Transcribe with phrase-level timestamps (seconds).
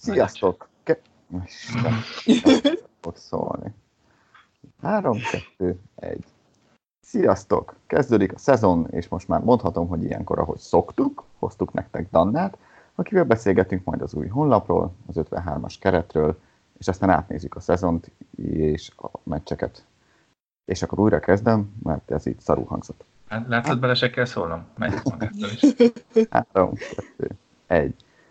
[0.00, 0.68] Sziasztok!
[0.82, 1.02] Ke-
[1.44, 1.92] Isten,
[3.00, 3.74] fog szólni.
[4.82, 5.18] 3,
[5.56, 6.24] 2, 1.
[7.00, 7.76] Sziasztok!
[7.86, 12.58] Kezdődik a szezon, és most már mondhatom, hogy ilyenkor, ahogy szoktuk, hoztuk nektek Dannát,
[12.94, 16.40] akivel beszélgetünk majd az új honlapról, az 53-as keretről,
[16.78, 19.84] és aztán átnézzük a szezont és a meccseket.
[20.64, 23.04] És akkor újra kezdem, mert ez így szarú hangzott.
[23.28, 24.66] Hát, látod, bele se kell szólnom.
[24.76, 25.74] Megy magától is.
[26.30, 27.30] 3, 2,
[27.66, 27.94] 1.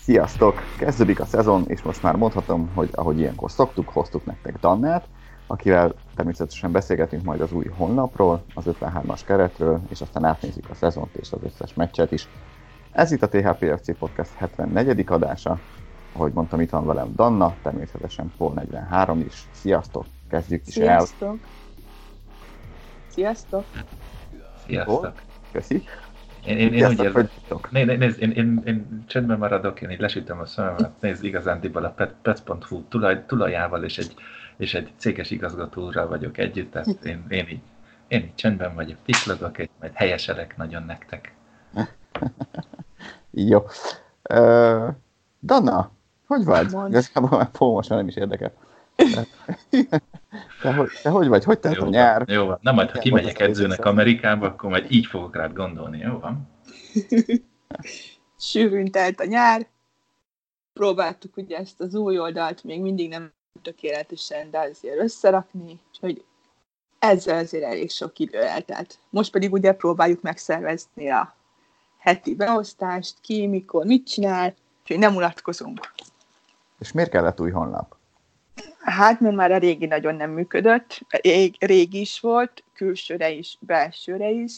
[0.00, 0.60] Sziasztok!
[0.78, 5.06] Kezdődik a szezon, és most már mondhatom, hogy ahogy ilyenkor szoktuk, hoztuk nektek Dannát,
[5.46, 11.14] akivel természetesen beszélgetünk majd az új honlapról, az 53-as keretről, és aztán átnézzük a szezont
[11.14, 12.28] és az összes meccset is.
[12.92, 15.04] Ez itt a THPFC Podcast 74.
[15.08, 15.58] adása.
[16.12, 19.48] Ahogy mondtam, itt van velem Danna, természetesen Paul 43 is.
[19.50, 20.04] Sziasztok!
[20.30, 20.86] Kezdjük is el.
[20.86, 21.38] Sziasztok!
[23.08, 23.64] Sziasztok!
[24.66, 25.12] Sziasztok.
[25.52, 25.82] Köszi.
[26.46, 27.28] Én, én, én úgy érzem,
[27.70, 31.84] né, né, nézd, én, én, én csendben maradok, én így lesütöm a szememet, nézd, igazándiból
[31.84, 34.14] a pet, pets.hu tulaj, tulajával és egy,
[34.56, 37.60] és egy céges igazgatóra vagyok együtt, tehát én, én, így,
[38.08, 41.34] én így csendben vagyok, tiklodok, egy, majd helyeselek nagyon nektek.
[43.30, 43.66] Jó.
[44.34, 44.88] Uh,
[45.42, 45.90] Danna,
[46.26, 46.70] hogy vagy?
[46.88, 48.52] Igazából már most már nem is érdekel.
[50.62, 51.44] Te, hogy, te hogy vagy?
[51.44, 52.24] Hogy telt a nyár?
[52.26, 52.58] jó van.
[52.60, 53.84] Na majd, ha kimegyek edzőnek.
[53.84, 56.48] Amerikába, akkor majd így fogok rád gondolni, jó van?
[58.38, 59.66] Sűrűn telt a nyár.
[60.72, 66.24] Próbáltuk ugye ezt az új oldalt még mindig nem tökéletesen, de azért összerakni, úgyhogy
[66.98, 68.98] ezzel azért elég sok idő eltelt.
[69.10, 71.34] Most pedig ugye próbáljuk megszervezni a
[71.98, 75.92] heti beosztást, ki, mikor, mit csinál, úgyhogy nem unatkozunk.
[76.78, 77.96] És miért kellett új honlap?
[78.82, 84.28] Hát, mert már a régi nagyon nem működött, Rég, régi is volt, külsőre is, belsőre
[84.30, 84.52] is.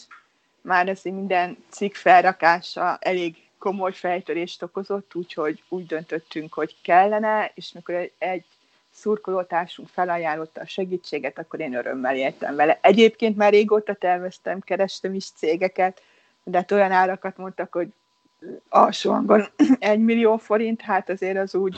[0.61, 7.71] Már azért minden cikk felrakása elég komoly fejtörést okozott, úgyhogy úgy döntöttünk, hogy kellene, és
[7.71, 8.45] mikor egy-
[8.91, 12.77] szurkolótársunk felajánlotta a segítséget, akkor én örömmel éltem vele.
[12.81, 16.01] Egyébként már régóta terveztem, kerestem is cégeket,
[16.43, 17.87] de hát olyan árakat mondtak, hogy
[18.69, 19.45] alsó hangon
[19.79, 21.77] egy millió forint, hát azért az úgy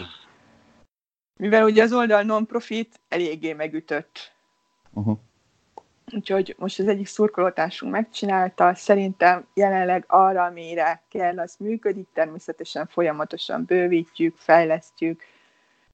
[1.37, 4.31] mivel ugye az oldal non-profit eléggé megütött.
[4.93, 5.17] Uh-huh.
[6.13, 13.63] Úgyhogy most az egyik szurkolótársunk megcsinálta, szerintem jelenleg arra, amire kell, az működik, természetesen folyamatosan
[13.65, 15.23] bővítjük, fejlesztjük,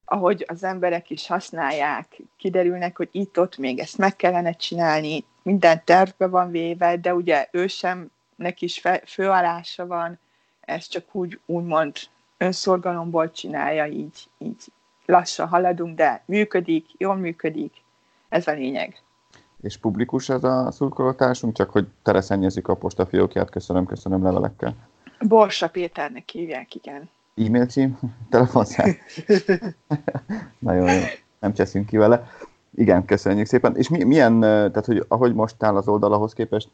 [0.05, 6.27] ahogy az emberek is használják, kiderülnek, hogy itt-ott még ezt meg kellene csinálni, minden tervbe
[6.27, 10.19] van véve, de ugye ő sem, neki is fe, főállása van,
[10.61, 11.95] ezt csak úgy, úgymond
[12.37, 14.63] önszorgalomból csinálja, így, így
[15.05, 17.73] lassan haladunk, de működik, jól működik,
[18.29, 19.01] ez a lényeg.
[19.61, 24.75] És publikus ez a szurkolótársunk, csak hogy teleszennyezzük a postafiókját, köszönöm, köszönöm levelekkel.
[25.19, 27.09] Borsa Péternek hívják, igen.
[27.35, 27.99] E-mail cím,
[28.29, 28.95] telefonszám.
[30.59, 31.01] Nagyon jó,
[31.39, 32.27] nem cseszünk ki vele.
[32.75, 33.75] Igen, köszönjük szépen.
[33.75, 36.69] És mi, milyen, eh, tehát hogy ahogy most áll az oldal, ahhoz képest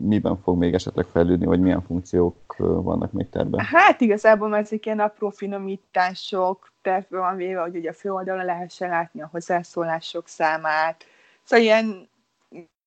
[0.00, 3.64] miben fog még esetleg fejlődni, vagy milyen funkciók vannak még terben?
[3.64, 8.88] Hát igazából már ezek ilyen apró finomítások, tervbe van véve, hogy ugye a főoldalon lehessen
[8.88, 11.04] látni a hozzászólások számát.
[11.42, 12.08] Szóval ilyen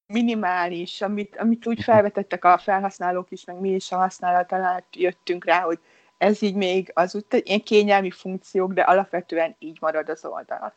[0.06, 5.46] minimális, amit, amit úgy felvetettek a felhasználók is, meg mi is a használat alatt jöttünk
[5.46, 5.80] rá, hogy
[6.18, 10.74] ez így még az úgy ilyen kényelmi funkciók, de alapvetően így marad az oldal.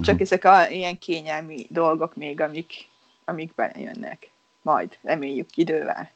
[0.00, 0.22] Csak Mhm.
[0.22, 2.72] ezek a ilyen kényelmi dolgok még, amik,
[3.24, 4.30] amik belejönnek.
[4.62, 6.10] Majd, reméljük idővel.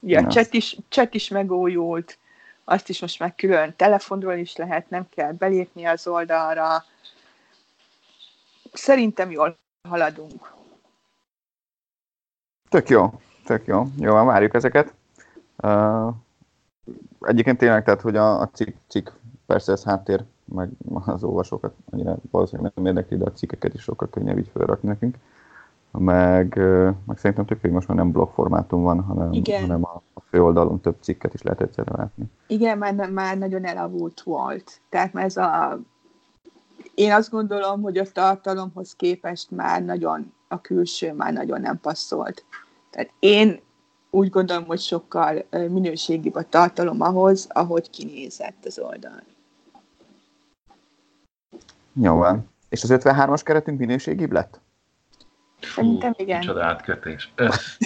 [0.00, 0.28] Ugye a Na.
[0.28, 2.18] chat is, chat is megújult,
[2.64, 6.84] azt is most már külön telefonról is lehet, nem kell belépni az oldalra.
[8.72, 10.52] Szerintem jól haladunk.
[12.70, 13.84] Tök jó, tök jó.
[13.98, 14.94] Jó, várjuk ezeket.
[15.56, 16.14] Uh,
[17.20, 19.08] egyébként tényleg, tehát, hogy a, a cikk, cikk,
[19.46, 20.70] persze ez háttér, meg
[21.04, 25.16] az olvasókat annyira valószínűleg nem érdekli, de a cikkeket is sokkal könnyebb így felrakni nekünk.
[25.98, 26.56] Meg,
[27.06, 29.60] meg szerintem tök hogy most már nem blog formátum van, hanem, Igen.
[29.60, 32.24] hanem a, a főoldalon több cikket is lehet egyszerre látni.
[32.46, 34.80] Igen, már, már nagyon elavult volt.
[34.88, 35.78] Tehát már ez a...
[36.94, 42.44] Én azt gondolom, hogy a tartalomhoz képest már nagyon, a külső már nagyon nem passzolt.
[42.90, 43.60] Tehát én
[44.10, 49.22] úgy gondolom, hogy sokkal minőségibb a tartalom ahhoz, ahogy kinézett az oldal.
[51.94, 52.50] Jó van.
[52.68, 54.60] És az 53-as keretünk minőségibb lett?
[55.60, 56.38] Szerintem igen.
[56.38, 57.32] Micsoda átkötés.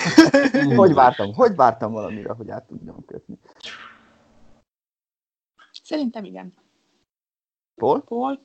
[0.76, 1.34] hogy vártam?
[1.34, 3.38] Hogy vártam valamire, hogy át tudjam kötni?
[5.82, 6.54] Szerintem igen.
[7.74, 8.02] Paul?
[8.02, 8.40] Paul?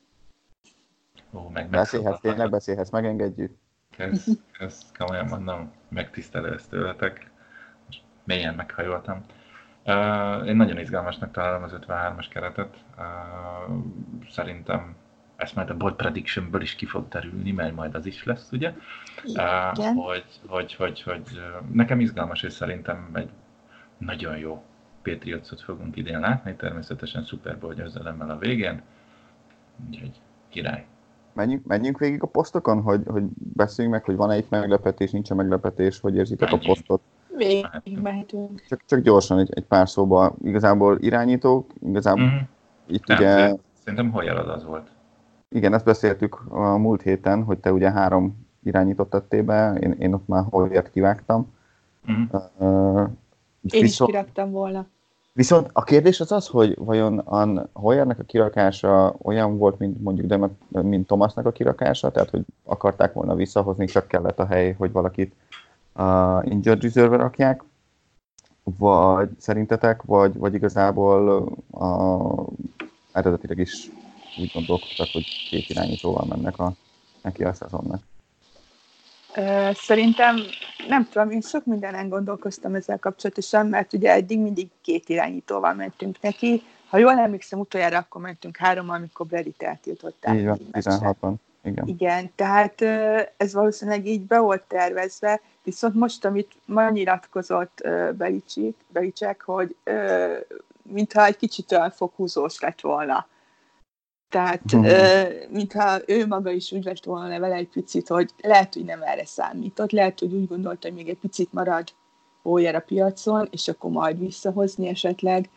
[1.32, 3.52] Ó, meg Beszélhetsz, tényleg beszélhetsz, megengedjük.
[3.90, 7.30] Kezd, kezd, komolyan mondom, megtisztelő ezt tőletek.
[7.86, 9.24] Most mélyen meghajoltam.
[9.84, 12.84] Uh, én nagyon izgalmasnak találom az 53-as keretet.
[12.96, 13.76] Uh,
[14.30, 14.96] szerintem
[15.36, 18.72] ezt majd a bold predictionből is ki fog derülni, mert majd az is lesz, ugye?
[19.24, 21.22] Uh, hogy, hogy, hogy, hogy,
[21.72, 23.28] nekem izgalmas, és szerintem egy
[23.98, 24.62] nagyon jó
[25.02, 28.82] Patriotsot fogunk idén látni, természetesen Super Bowl győzelemmel a végén.
[29.88, 30.86] Úgyhogy király.
[31.32, 33.22] Menjünk, menjünk végig a posztokon, hogy, hogy
[33.54, 37.00] beszéljünk meg, hogy van-e itt meglepetés, nincs -e meglepetés, hogy érzitek a posztot?
[37.36, 38.64] Végig mehetünk.
[38.68, 40.34] Csak, csak gyorsan egy, egy pár szóba.
[40.42, 42.42] Igazából irányítók, igazából mm-hmm.
[42.86, 43.54] itt Nem, ugye...
[43.72, 44.93] Szerintem Hoyalad az volt.
[45.54, 50.12] Igen, ezt beszéltük a múlt héten, hogy te ugye három irányított tettél be, én, én
[50.12, 51.52] ott már Hoyert kivágtam.
[52.10, 52.22] Mm-hmm.
[52.58, 53.08] Uh,
[53.70, 54.86] én viszont, is kiraktam volna.
[55.32, 60.26] Viszont a kérdés az az, hogy vajon a Hoyernek a kirakása olyan volt, mint mondjuk
[60.26, 64.92] de mint Thomasnak a kirakása, tehát hogy akarták volna visszahozni, csak kellett a hely, hogy
[64.92, 65.34] valakit
[65.94, 67.62] uh, injured reserve rakják,
[68.78, 72.46] vagy szerintetek, vagy, vagy igazából uh,
[73.12, 73.90] eredetileg is
[74.38, 76.72] úgy gondolkodtak, hogy két irányítóval mennek a,
[77.22, 78.02] neki a szezonnak.
[79.72, 80.36] Szerintem,
[80.88, 86.20] nem tudom, én sok mindenen gondolkoztam ezzel kapcsolatosan, mert ugye eddig mindig két irányítóval mentünk
[86.20, 86.62] neki.
[86.88, 90.34] Ha jól emlékszem, utoljára akkor mentünk három, amikor Brady-t eltiltották.
[90.34, 91.34] Így van, 16-ban.
[91.64, 91.86] Igen.
[91.86, 92.80] Igen, tehát
[93.36, 97.88] ez valószínűleg így be volt tervezve, viszont most, amit ma nyilatkozott
[98.92, 99.76] Belicek, hogy
[100.82, 103.26] mintha egy kicsit olyan fokhúzós lett volna
[104.34, 105.50] tehát, uh-huh.
[105.50, 109.26] mintha ő maga is úgy lett volna vele egy picit, hogy lehet, hogy nem erre
[109.26, 111.88] számított, lehet, hogy úgy gondolta, hogy még egy picit marad
[112.44, 115.50] Ójer a piacon, és akkor majd visszahozni esetleg.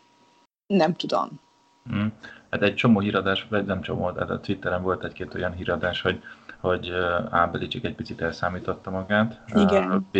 [0.68, 1.40] Nem tudom.
[1.90, 2.14] Hmm.
[2.50, 6.22] Hát egy csomó híradás, vagy nem csomó, tehát a Twitteren volt egy-két olyan híradás, hogy
[6.60, 6.90] hogy
[7.30, 7.48] A.
[7.52, 10.08] Belicik egy picit elszámította magát, Igen.
[10.12, 10.18] B.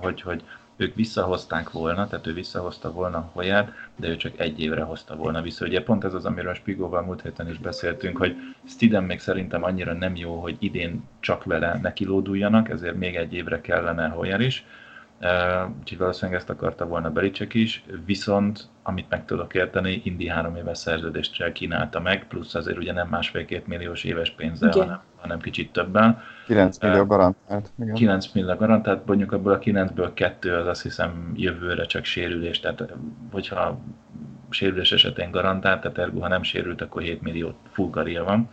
[0.00, 0.44] hogy, hogy
[0.80, 5.42] ők visszahozták volna, tehát ő visszahozta volna Hoyát, de ő csak egy évre hozta volna
[5.42, 5.66] vissza.
[5.66, 9.92] Ugye pont ez az, amiről Spigóval múlt héten is beszéltünk, hogy Stidham még szerintem annyira
[9.92, 14.64] nem jó, hogy idén csak vele nekilóduljanak, ezért még egy évre kellene Hoyer is.
[15.78, 20.78] Úgyhogy valószínűleg ezt akarta volna Belicek is, viszont amit meg tudok érteni, Indi három éves
[20.78, 26.22] szerződést kínálta meg, plusz azért ugye nem másfél-két milliós éves pénzzel, hanem, hanem kicsit többen.
[26.46, 27.70] 9 millió garantált.
[27.78, 27.94] Igen.
[27.94, 32.92] 9 millió garantált, mondjuk abból a 9-ből 2 az azt hiszem jövőre csak sérülés, tehát
[33.32, 33.80] hogyha
[34.50, 38.50] sérülés esetén garantált, tehát ergo, ha nem sérült, akkor 7 millió full van,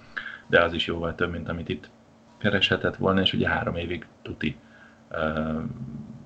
[0.47, 1.89] de az is jóval több, mint amit itt
[2.37, 4.55] kereshetett volna, és ugye három évig tuti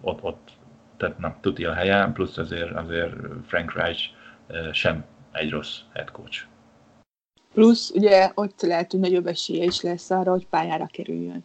[0.02, 0.50] ott, ott
[0.98, 3.14] tehát na, tuti a helye, plusz azért, azért
[3.48, 4.04] Frank Reich
[4.72, 6.46] sem egy rossz head coach.
[7.54, 11.44] Plusz ugye ott lehet, hogy nagyobb esélye is lesz arra, hogy pályára kerüljön.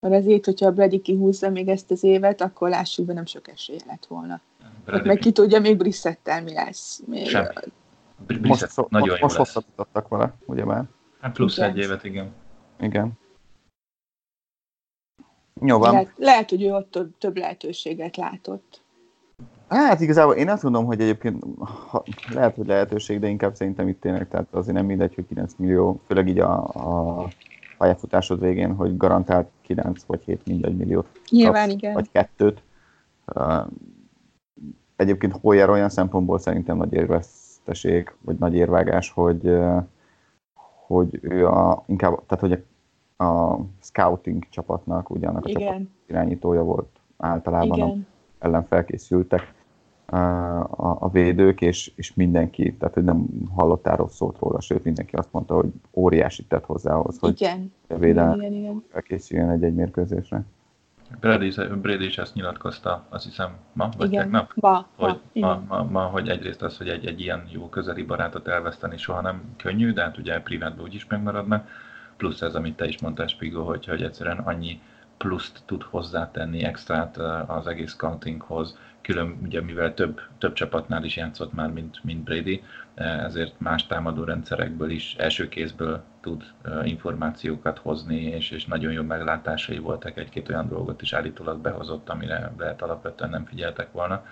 [0.00, 3.48] Mert azért, hogyha a Brady kihúzza még ezt az évet, akkor lássuk be, nem sok
[3.48, 4.40] esélye lett volna.
[4.84, 7.02] Brady meg ki tudja, még Brissettel mi lesz.
[7.06, 7.46] Még Sem.
[8.26, 10.84] Brissett most, nagyon most, most hosszabbítottak vele, ugye már?
[11.20, 11.70] Hát plusz igen.
[11.70, 12.32] egy évet, igen.
[12.80, 13.12] Igen.
[15.60, 15.92] Jó van.
[15.92, 18.82] Lehet, lehet, hogy ő ott több, lehetőséget látott.
[19.68, 21.44] Hát igazából én azt gondolom, hogy egyébként
[21.88, 22.02] ha,
[22.34, 26.00] lehet, hogy lehetőség, de inkább szerintem itt tényleg, tehát azért nem mindegy, hogy 9 millió,
[26.06, 27.28] főleg így a, a
[27.78, 31.92] pályafutásod végén, hogy garantált 9 vagy 7 mindegy milliót Nyilván, kapsz, igen.
[31.92, 32.62] vagy kettőt.
[33.34, 33.66] Uh,
[34.96, 39.82] egyébként Hoyer olyan szempontból szerintem nagy érveszteség, vagy nagy érvágás, hogy, uh,
[40.86, 42.58] hogy ő a, inkább, tehát hogy a,
[43.22, 45.60] a scouting csapatnak, ugye annak a igen.
[45.60, 48.06] csapat irányítója volt általában, igen.
[48.38, 49.54] ellen felkészültek
[50.06, 55.16] a, a védők, és, és mindenki, tehát hogy nem hallottál rossz szót róla, sőt mindenki
[55.16, 57.72] azt mondta, hogy óriási tett hozzá ahhoz, hogy igen.
[57.88, 58.84] a védelem igen, igen.
[58.88, 60.44] felkészüljön egy-egy mérkőzésre.
[61.20, 64.22] Brady, Brady is ezt nyilatkozta, azt hiszem ma, vagy igen.
[64.22, 68.02] tegnap, ma, hogy, ma, ma, ma, hogy egyrészt az, hogy egy, egy ilyen jó közeli
[68.02, 71.68] barátot elveszteni soha nem könnyű, de hát ugye privátban úgyis megmaradnak,
[72.22, 74.80] plusz ez, amit te is mondtál, Spigo, hogy, hogy egyszerűen annyi
[75.16, 81.52] pluszt tud hozzátenni, extrát az egész countinghoz, külön, ugye mivel több, több csapatnál is játszott
[81.52, 82.62] már, mint, mint Brady,
[82.94, 86.44] ezért más támadó rendszerekből is első kézből tud
[86.82, 92.52] információkat hozni, és, és nagyon jó meglátásai voltak, egy-két olyan dolgot is állítólag behozott, amire
[92.58, 94.24] lehet alapvetően nem figyeltek volna.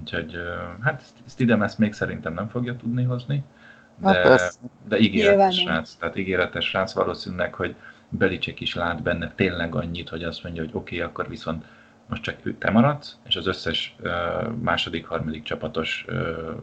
[0.00, 0.38] Úgyhogy
[0.80, 3.44] hát Stidham ezt még szerintem nem fogja tudni hozni,
[4.02, 7.76] de, hát de ígéretes srác, tehát ígéretes srác valószínűleg, hogy
[8.08, 11.64] Belicek is lát benne tényleg annyit, hogy azt mondja, hogy oké, okay, akkor viszont
[12.08, 16.56] most csak te maradsz, és az összes uh, második, harmadik csapatos uh,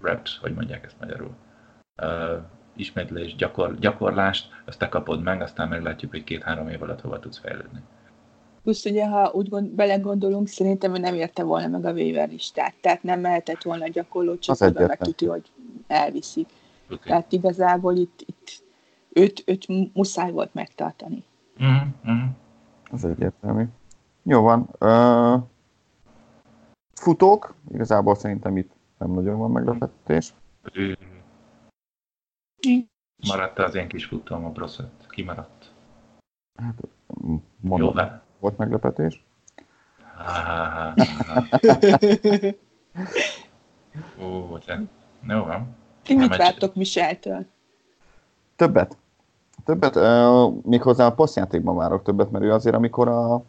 [0.00, 1.34] reps, hogy mondják ezt magyarul,
[2.02, 2.42] uh,
[2.76, 7.38] ismétlés, gyakor, gyakorlást, azt te kapod meg, aztán meglátjuk, hogy két-három év alatt hova tudsz
[7.38, 7.80] fejlődni.
[8.68, 12.74] Plusz ugye, ha úgy gond, belegondolunk, szerintem ő nem érte volna meg a waiver listát,
[12.80, 15.50] tehát nem mehetett volna a gyakorló csapatba, meg tudja, hogy
[15.86, 16.48] elviszik.
[16.84, 16.98] Okay.
[17.04, 18.62] Tehát igazából itt, itt
[19.12, 21.24] őt, őt muszáj volt megtartani.
[21.62, 22.26] Mm-hmm.
[22.92, 23.64] Ez egyértelmű.
[24.22, 24.68] Jó van.
[24.80, 25.42] Uh,
[26.94, 30.34] futók, igazából szerintem itt nem nagyon van meglepetés.
[33.28, 35.06] Maradt az én kis futóm a Brosset.
[35.08, 35.72] Kimaradt.
[36.54, 36.88] Hát,
[37.60, 39.24] mondom, Jó, volt meglepetés.
[44.22, 44.82] Ó, de
[45.28, 45.76] jó van.
[46.02, 47.46] Ti mit vártok Micheltől?
[48.56, 48.96] Többet.
[49.64, 53.42] Többet, uh, méghozzá a posztjátékban várok többet, mert ő azért, amikor a,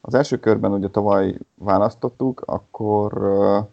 [0.00, 3.64] az első körben ugye tavaly választottuk, akkor, uh,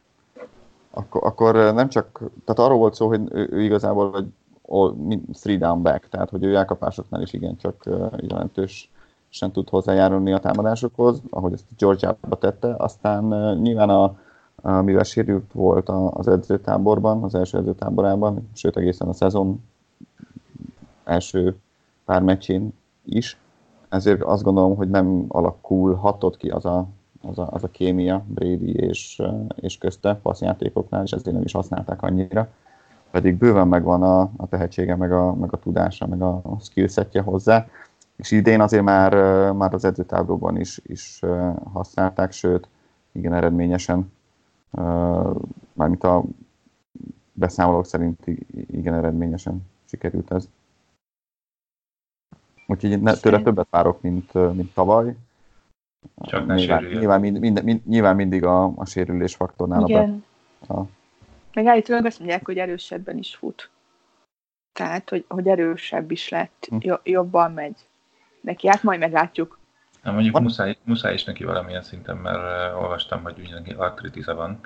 [0.91, 4.95] akkor, akkor nem csak, tehát arról volt szó, hogy ő, ő igazából egy all,
[5.31, 8.91] three down back, tehát hogy ő elkapásoknál is igencsak uh, jelentős
[9.29, 12.75] sem tud hozzájárulni a támadásokhoz, ahogy ezt Georgiába tette.
[12.77, 13.23] Aztán
[13.61, 14.17] nyilván a,
[14.55, 19.63] a, mivel sérült volt az edzőtáborban, az első edzőtáborában, sőt egészen a szezon
[21.03, 21.55] első
[22.05, 22.73] pár meccsén
[23.05, 23.37] is,
[23.89, 26.87] ezért azt gondolom, hogy nem alakulhatott ki az a,
[27.21, 29.21] az a, az a kémia Brady és,
[29.55, 32.47] és közte passzjátékoknál, és ezért nem is használták annyira.
[33.11, 37.67] Pedig bőven megvan a, a tehetsége, meg a, meg a tudása, meg a skillsetje hozzá.
[38.17, 39.13] És idén azért már,
[39.51, 41.19] már az edzőtáborban is, is
[41.73, 42.67] használták, sőt,
[43.11, 44.11] igen eredményesen,
[45.73, 46.23] mármint a
[47.33, 48.27] beszámolók szerint
[48.71, 50.49] igen eredményesen sikerült ez.
[52.67, 55.15] Úgyhogy ne, tőle többet várok, mint, mint tavaly.
[56.21, 60.23] Csak ne nyilván, nyilván, mind, mind, mind, nyilván mindig a, a sérülés faktornál Igen.
[60.67, 60.87] a, a...
[61.53, 63.69] Meg állítólag azt mondják, hogy erősebben is fut.
[64.73, 66.93] Tehát, hogy, hogy erősebb is lett, hm.
[67.03, 67.87] jobban megy.
[68.47, 69.59] Neki hát majd meglátjuk.
[70.03, 74.59] Na, mondjuk muszáj, muszáj is neki valamilyen szinten, mert uh, olvastam, hogy neki artritisa van,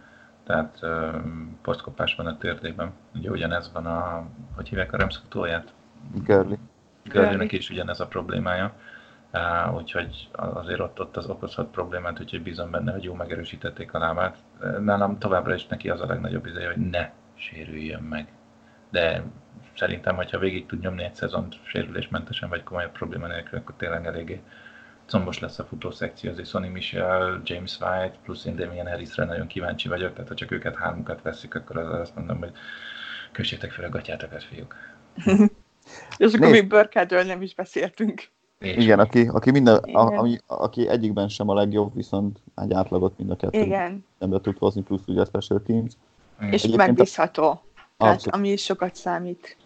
[0.44, 1.16] tehát uh,
[1.62, 2.94] posztkopás van a térdében.
[3.16, 5.74] Ugye ugyanez van a, hogy hívják a remszkutóját?
[6.24, 6.58] Görli.
[7.04, 8.74] Görlinek is ugyanez a problémája.
[9.34, 14.00] Uh, úgyhogy azért ott, ott az okozhat problémát, úgyhogy bízom benne, hogy jó megerősítették a
[14.00, 14.38] lábát.
[14.80, 18.28] Nálam továbbra is neki az a legnagyobb ideje, hogy ne sérüljön meg.
[18.90, 19.24] De
[19.82, 24.42] szerintem, hogyha végig tud nyomni egy szezont sérülésmentesen, vagy komolyabb probléma nélkül, akkor tényleg eléggé
[25.06, 29.88] combos lesz a futószekció, azért Sonny Michel, James White, plusz én Damien Harrisre nagyon kíváncsi
[29.88, 32.52] vagyok, tehát ha csak őket hármukat veszik, akkor az azt mondom, hogy
[33.32, 34.76] kössétek fel a gatyátokat, fiúk.
[36.18, 38.24] És akkor még Börkádről nem is beszéltünk.
[38.60, 43.32] Igen, aki, aki, minden, A, ami, aki egyikben sem a legjobb, viszont egy átlagot mind
[43.32, 44.06] a kettő Igen.
[44.18, 45.94] nem tud hozni, plusz ugye a special teams.
[46.40, 47.62] És Egyébként megbízható,
[47.98, 49.58] tehát ami is sokat számít.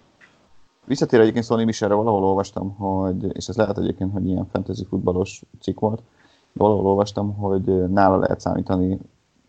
[0.86, 5.44] Visszatér egyébként Sonny Michelre, valahol olvastam, hogy, és ez lehet egyébként, hogy ilyen fantasy futballos
[5.62, 6.02] cikk volt,
[6.54, 9.00] valahol olvastam, hogy nála lehet számítani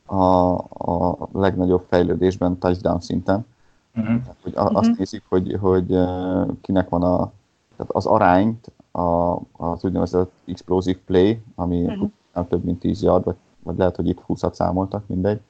[0.07, 3.47] a, a legnagyobb fejlődésben touchdown szinten.
[3.97, 4.23] Uh-huh.
[4.43, 4.97] Hogy azt uh-huh.
[4.97, 5.99] nézik, hogy, hogy
[6.61, 7.33] kinek van a,
[7.77, 12.11] tehát az arányt a, az úgynevezett explosive play, ami uh-huh.
[12.35, 15.41] nem több mint 10 yard, vagy, vagy lehet, hogy itt 20-at számoltak, mindegy,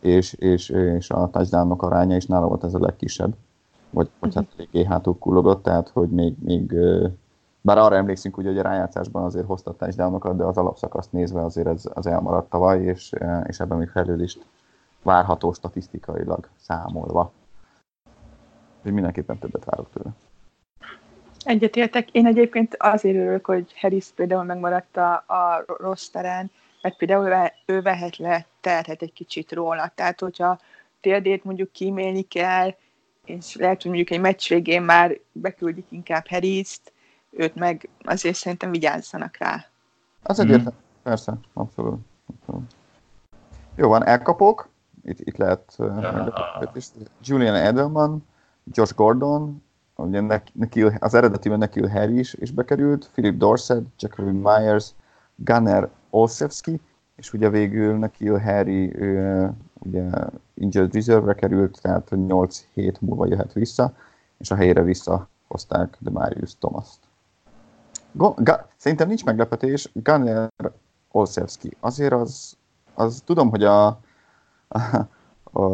[0.00, 3.34] és, és, és a touchdownok aránya is nála volt ez a legkisebb
[3.92, 6.74] vagy, vagy hát eléggé hátul kullogott, tehát hogy még, még
[7.60, 11.66] bár arra emlékszünk, ugye, hogy a rájátszásban azért hozta touchdownokat, de az alapszakaszt nézve azért
[11.66, 13.12] ez, az elmaradt tavaly, és,
[13.46, 14.46] és ebben még fejlődést
[15.02, 17.32] várható statisztikailag számolva.
[18.76, 20.10] Úgyhogy mindenképpen többet várok tőle.
[21.44, 22.10] Egyetértek.
[22.10, 26.50] Én egyébként azért örülök, hogy Harris például megmaradt a, a rossz terén,
[26.82, 29.92] mert például ő vehet le, terhet egy kicsit róla.
[29.94, 30.58] Tehát, hogyha
[31.00, 32.74] térdét mondjuk kímélni kell,
[33.24, 36.92] és lehet, hogy mondjuk egy meccs végén már beküldik inkább Harris-t,
[37.30, 39.64] őt meg azért szerintem vigyázzanak rá.
[40.22, 41.02] Az egyértelmű, mm.
[41.02, 42.00] persze, abszolút.
[42.26, 42.74] abszolút.
[43.74, 44.68] Jó van, elkapok,
[45.02, 46.32] itt, itt lehet uh,
[47.22, 48.26] Julian Edelman,
[48.72, 49.62] Josh Gordon,
[49.96, 54.90] ugye Nekil, az eredetiben Nekil Harry is, is bekerült, Philip Dorset, Jacoby Myers,
[55.34, 56.80] Gunnar Olszewski,
[57.22, 60.10] és ugye végül Nekil Harry ő, ugye
[60.54, 63.94] injured reserve-re került, tehát 8 hét múlva jöhet vissza,
[64.38, 66.98] és a helyére visszahozták de Marius Thomas-t.
[68.12, 70.48] Ga- szerintem nincs meglepetés, Gunnar
[71.10, 71.76] Olszewski.
[71.80, 72.56] Azért az,
[72.94, 73.98] az tudom, hogy a, a,
[75.52, 75.68] a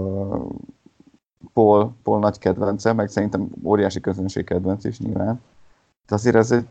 [1.52, 5.40] Paul, Paul nagy kedvence, meg szerintem óriási közönség kedvenc is nyilván.
[6.06, 6.66] De azért ez egy,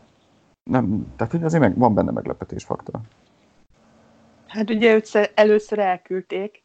[0.70, 3.00] nem, tehát azért meg, van benne meglepetés faktor.
[4.48, 6.62] Hát ugye őt először elküldték,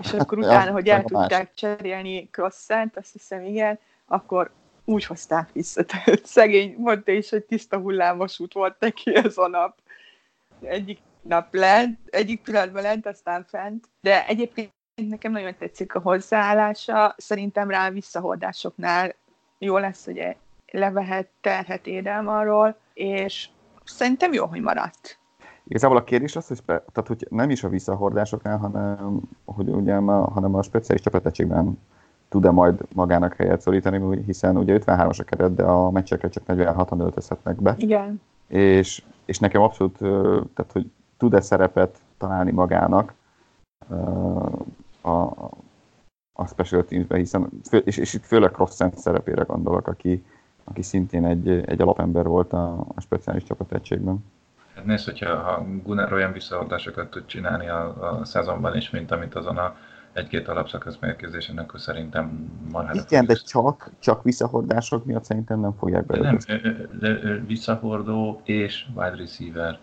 [0.00, 4.50] és hát, akkor utána, ja, hogy el tudták cserélni Crosszent, azt hiszem igen, akkor
[4.84, 5.84] úgy hozták vissza.
[5.92, 9.78] Tehát szegény, mondta is, hogy tiszta hullámos út volt neki ez a nap.
[10.62, 13.88] Egyik nap lent, egyik pillanatban lent, aztán fent.
[14.00, 17.14] De egyébként nekem nagyon tetszik a hozzáállása.
[17.16, 19.14] Szerintem rá a visszahordásoknál
[19.58, 20.36] jó lesz, hogy
[20.72, 23.48] levehet terhet édelmarról, és
[23.84, 25.18] szerintem jó, hogy maradt.
[25.64, 30.54] Igazából a kérdés az, hogy, tehát, hogy nem is a visszahordásoknál, hanem, hogy ugye, hanem
[30.54, 31.78] a speciális csapategységben
[32.28, 37.00] tud-e majd magának helyet szorítani, hiszen ugye 53-as a keret, de a meccsekre csak 46-an
[37.00, 37.74] öltözhetnek be.
[37.78, 38.20] Igen.
[38.46, 39.98] És, és nekem abszolút,
[40.54, 43.14] tehát hogy tud-e szerepet találni magának
[45.00, 45.10] a,
[46.32, 47.48] a special teamsbe, hiszen,
[47.84, 50.24] és, és itt főleg Crossent szerepére gondolok, aki,
[50.64, 54.24] aki szintén egy, egy alapember volt a, a speciális csapategységben.
[54.82, 59.34] Hát nézd, hogyha ha Gunnar olyan visszaadásokat tud csinálni a, a szezonban is, mint amit
[59.34, 59.76] azon a
[60.12, 66.06] egy-két alapszakasz mérkőzésen, akkor szerintem marhára Igen, de csak, csak visszahordások miatt szerintem nem fogják
[66.06, 66.18] be.
[66.18, 66.38] Nem,
[67.46, 69.78] visszahordó és wide receiver.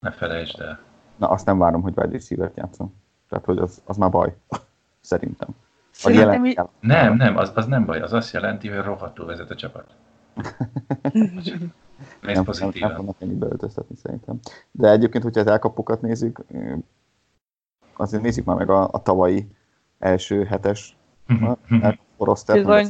[0.00, 0.78] Ne felejtsd el.
[1.16, 2.94] Na, azt nem várom, hogy wide receiver-t játszom.
[3.28, 4.36] Tehát, hogy az, az már baj.
[5.00, 5.48] Szerintem.
[5.90, 6.60] Szerintem így...
[6.80, 8.00] Nem, nem, az, az nem baj.
[8.00, 9.86] Az azt jelenti, hogy rohadtul vezet a csapat.
[12.20, 14.38] nem, nem, nem, nem fognak ennyi beöltöztetni szerintem.
[14.70, 16.44] De egyébként, hogyha az elkapukat nézzük,
[17.96, 19.48] azért nézzük már meg a, a tavalyi
[19.98, 20.96] első hetes
[22.18, 22.86] roster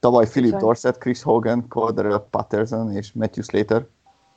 [0.00, 3.86] Tavaly Philip Dorset, Chris Hogan, Cordero Patterson és Matthew Slater.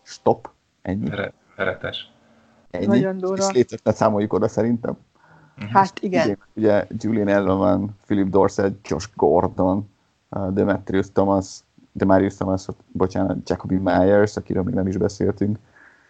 [0.01, 0.49] Stop.
[0.81, 1.09] Ennyi.
[1.55, 2.11] Veretes.
[2.71, 2.85] Ennyi.
[2.85, 3.43] Nagyon durva.
[3.43, 4.97] Slater ne számoljuk oda szerintem.
[5.71, 6.25] Hát igen.
[6.25, 9.89] Ugye, ugye Julian Edelman, Philip Dorset, Josh Gordon,
[10.29, 11.63] uh, Demetrius Thomas,
[11.93, 15.57] Demarius Thomas, bocsánat, Jacoby Myers, akiről még nem is beszéltünk.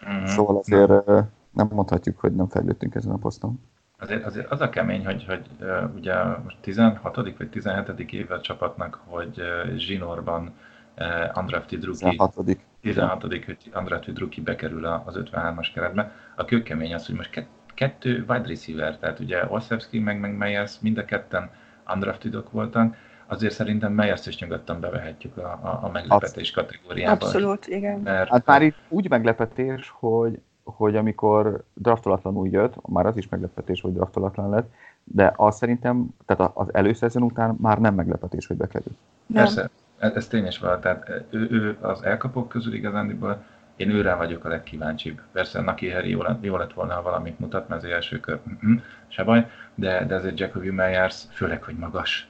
[0.10, 0.26] Mm-hmm.
[0.26, 1.20] Szóval azért uh,
[1.52, 3.60] nem mondhatjuk, hogy nem fejlődtünk ezen a poszton.
[4.00, 7.16] Azért, azért az a kemény, hogy, hogy uh, ugye most 16.
[7.16, 8.12] vagy 17.
[8.12, 10.54] éve a csapatnak, hogy uh, Zsinorban
[10.98, 12.58] uh, undrafted rookie, 16.
[12.82, 13.22] 16.
[13.22, 16.12] hogy undrafted rookie bekerül az 53-as keretbe.
[16.36, 20.98] A kőkemény az, hogy most kettő wide receiver, tehát ugye Olszewski meg, meg Meyers mind
[20.98, 21.50] a ketten
[21.94, 22.96] undraftedok voltak,
[23.34, 27.26] azért szerintem Meyers is nyugodtan bevehetjük a, a, a meglepetés kategóriába.
[27.26, 28.00] Abszolút, igen.
[28.00, 28.30] Mert...
[28.30, 33.94] Hát már itt úgy meglepetés, hogy hogy amikor draftolatlanul jött, már az is meglepetés, hogy
[33.94, 38.98] draftolatlan lett, de az szerintem, tehát az előszezon után már nem meglepetés, hogy bekerült.
[39.34, 40.82] Persze, ez, ez tényes van.
[40.82, 43.44] Tehát ő, ő az elkapók közül igazándiból
[43.76, 45.22] én őre vagyok a legkíváncsibb.
[45.32, 48.40] Persze Naki Harry jó lett, jó lett volna, ha valamit mutat, mert az első kör
[48.50, 48.76] mm-hmm,
[49.08, 52.28] se baj, de, de ezért Jacoby Meyers, főleg, hogy magas.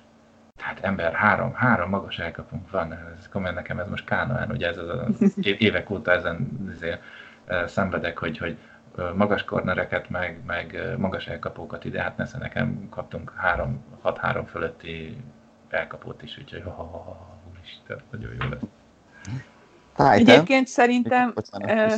[0.64, 4.78] Tehát ember, három, három magas elkapunk van, ez komolyan nekem ez most kánoán, ugye ez
[4.78, 7.02] az évek óta ezen azért
[7.66, 8.58] szenvedek, hogy, hogy
[9.16, 13.34] magas kornereket, meg, meg magas elkapókat ide, hát nesze nekem kaptunk
[14.04, 15.18] 6-3 fölötti
[15.70, 18.62] elkapót is, úgyhogy ha, ha, ha, úristen, nagyon jó lett.
[20.20, 21.94] Egyébként szerintem uh,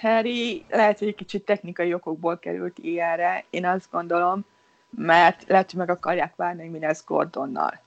[0.00, 4.44] Harry lehet, hogy egy kicsit technikai okokból került ilyenre, én azt gondolom,
[4.90, 7.80] mert lehet, hogy meg akarják várni, hogy mi lesz Gordonnal.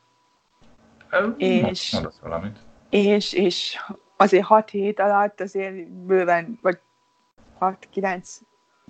[1.37, 2.57] És, valamit.
[2.89, 3.77] És, és
[4.17, 6.79] azért 6 hét alatt azért bőven, vagy
[7.59, 8.25] 6-9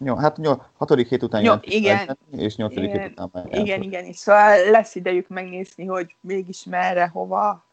[0.05, 4.03] jó, hát nyol, hatodik hét után Jó, igen, és nyolcadik hét után már Igen, igen,
[4.03, 7.63] és szóval lesz idejük megnézni, hogy mégis merre, hova,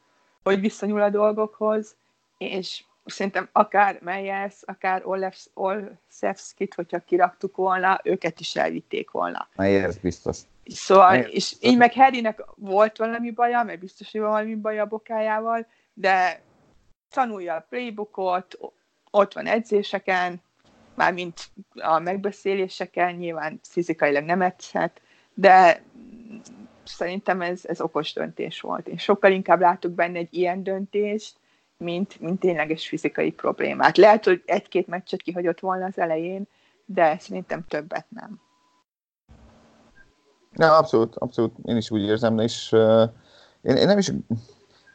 [0.42, 1.96] hogy visszanyúl a dolgokhoz,
[2.38, 5.02] és szerintem akár Meyers, akár
[5.54, 9.48] Olszewskit, hogyha kiraktuk volna, őket is elvitték volna.
[9.56, 10.38] Meyers biztos.
[10.64, 15.66] Szóval, és így meg Harrynek volt valami baja, mert biztos, hogy valami baja a bokájával,
[15.94, 16.42] de
[17.10, 18.58] tanulja a playbookot,
[19.10, 20.42] ott van edzéseken,
[20.94, 25.00] mármint a megbeszéléseken, nyilván fizikailag nem edzhet,
[25.34, 25.82] de
[26.84, 28.88] szerintem ez, ez okos döntés volt.
[28.88, 31.36] Én sokkal inkább látok benne egy ilyen döntést,
[31.76, 33.96] mint, mint tényleges fizikai problémát.
[33.96, 36.48] Lehet, hogy egy-két meccset kihagyott volna az elején,
[36.84, 38.40] de szerintem többet nem.
[40.60, 41.52] Ja, abszolút, abszolút.
[41.64, 43.02] Én is úgy érzem, és uh,
[43.62, 44.12] én, én nem is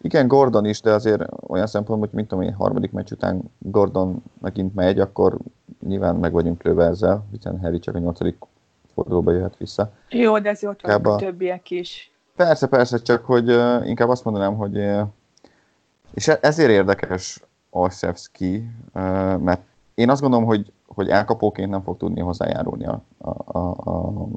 [0.02, 4.24] Igen, Gordon is, de azért olyan szempontból, hogy mint tudom én, harmadik meccs után Gordon
[4.42, 5.38] megint megy, akkor
[5.88, 8.38] nyilván meg vagyunk lőve ezzel, hiszen Harry csak a nyolcadik
[8.94, 9.92] fordulóba jöhet vissza.
[10.10, 12.12] Jó, de azért ott vannak a többiek is.
[12.36, 15.02] Persze, persze, csak hogy uh, inkább azt mondanám, hogy uh,
[16.14, 18.56] és e- ezért érdekes Olszewski,
[18.94, 19.62] uh, mert
[19.96, 24.28] én azt gondolom, hogy, hogy elkapóként nem fog tudni hozzájárulni a, a, a, a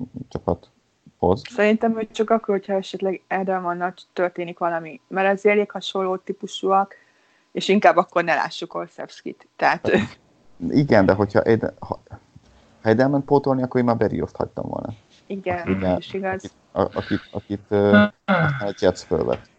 [1.18, 1.42] csapathoz.
[1.54, 6.94] Szerintem, hogy csak akkor, hogyha esetleg Edelmannal történik valami, mert az elég hasonló típusúak,
[7.52, 9.48] és inkább akkor ne lássuk Olszewskit.
[9.56, 9.90] Tehát
[10.70, 12.00] Igen, de hogyha Ed, ha,
[12.82, 14.88] ha Edelman pótolni, akkor én már Berrioszt hagytam volna.
[15.26, 15.84] igen, Igen.
[15.84, 16.52] ez is igaz.
[16.72, 18.12] A, akit, akit uh,
[18.60, 19.50] egy fölvett.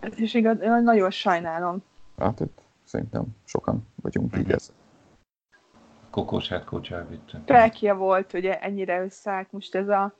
[0.00, 1.82] Ez is igaz, én nagyon sajnálom.
[2.18, 4.72] Hát itt szerintem sokan vagyunk így ez.
[6.10, 7.40] Kokós head coach elvitte.
[7.44, 10.14] Pelkia volt, ugye ennyire összeállt most ez a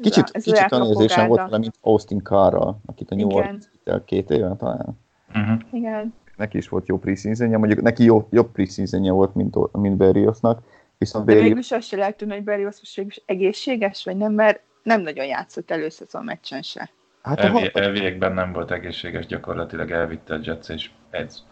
[0.00, 3.26] Kicsit, a, ez kicsit olyan érzésem volt vele, mint Austin Carrral, akit a New.
[3.26, 3.64] Orleans
[4.04, 4.98] két éve talán.
[5.34, 5.60] Uh-huh.
[5.72, 6.14] Igen.
[6.36, 10.62] Neki is volt jó preseasonja, mondjuk neki jó, jobb preseasonja volt, mint, mint Berriosnak,
[10.98, 14.16] viszont De végül is azt se lehet tudni, hogy Berrios most végül is egészséges, vagy
[14.16, 16.90] nem, mert nem nagyon játszott előszezon meccsen se.
[17.22, 21.42] hát a Elvi, harmadik- elviekben nem volt egészséges, gyakorlatilag elvitte a Jets és edz.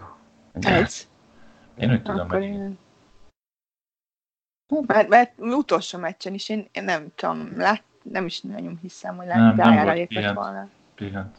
[0.53, 1.09] Ez.
[1.79, 2.79] Én úgy tudom, Akkor hogy én...
[4.87, 9.27] Mert, mert utolsó meccsen is én, én nem tudom, lát, nem is nagyon hiszem, hogy
[9.27, 10.35] rájára volt lépett ilyen.
[10.35, 10.69] volna.
[10.95, 11.37] pihent.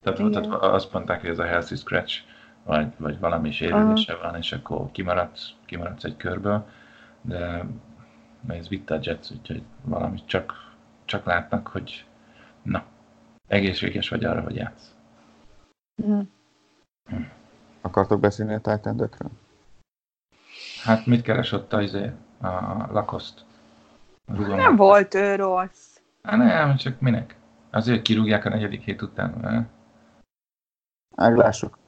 [0.00, 0.32] Tehát, Igen.
[0.32, 2.22] tehát azt mondták, hogy ez a healthy scratch,
[2.64, 6.66] vagy, vagy valami sérülése van, és akkor kimaradsz, kimaradsz egy körből,
[7.20, 7.64] de
[8.48, 10.72] ez vitte a Jets, úgyhogy valamit csak,
[11.04, 12.04] csak látnak, hogy
[12.62, 12.84] na,
[13.48, 14.94] egészséges vagy arra, hogy játsz.
[16.02, 16.20] Mhm.
[17.80, 19.10] Akartok beszélni a titan
[20.82, 23.44] Hát mit keres ott a, izé, a lakoszt?
[24.26, 25.93] Rugom- Nem volt ő rossz.
[26.28, 27.36] Hát nem, csak minek?
[27.70, 29.34] Azért kirúgják a negyedik hét után.
[29.40, 29.64] ne?
[31.16, 31.78] Meglássuk.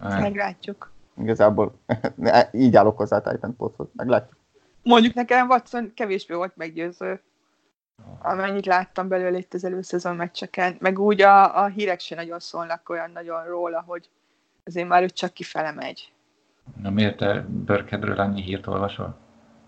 [0.00, 0.92] Hát, Meglátjuk.
[1.16, 1.78] Igazából
[2.52, 3.56] így állok hozzá a Titan.
[3.92, 4.36] Meglátjuk.
[4.82, 7.20] Mondjuk nekem Watson kevésbé volt meggyőző,
[8.18, 10.76] amennyit láttam belőle itt az előszezon meccseken.
[10.80, 14.08] Meg úgy a, a hírek se nagyon szólnak olyan nagyon róla, hogy
[14.64, 16.12] azért már ő csak kifele megy.
[16.82, 19.16] Na miért te Burkheadről annyi hírt olvasol?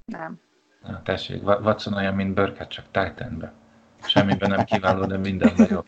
[0.05, 0.41] Nem.
[0.83, 3.53] Na, tessék, Wa- Watson olyan, mint Burkhead, csak Titanbe.
[4.07, 5.81] Semmiben nem kiváló, de mindenben jó.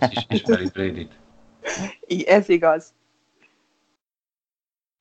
[0.00, 1.12] És is, ismeri Brady-t.
[2.06, 2.92] I- ez igaz.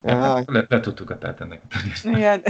[0.01, 0.43] Jaj.
[0.45, 1.61] Le, letudtuk a Titannek.
[2.03, 2.41] Igen.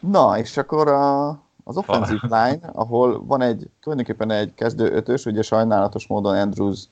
[0.00, 1.28] Na, és akkor a,
[1.64, 6.84] az offensive line, ahol van egy, tulajdonképpen egy kezdő ötös, ugye sajnálatos módon Andrews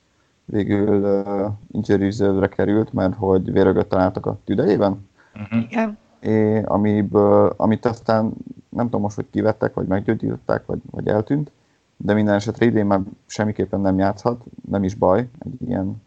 [0.45, 2.11] végül uh, injury
[2.49, 5.61] került, mert hogy vérögöt találtak a tüdejében, Uh-huh.
[5.63, 5.97] Igen.
[6.21, 8.33] É, amiből, amit aztán
[8.69, 11.51] nem tudom most, hogy kivettek, vagy meggyógyították, vagy, vagy eltűnt,
[11.97, 16.01] de minden esetre idén már semmiképpen nem játszhat, nem is baj, egy ilyen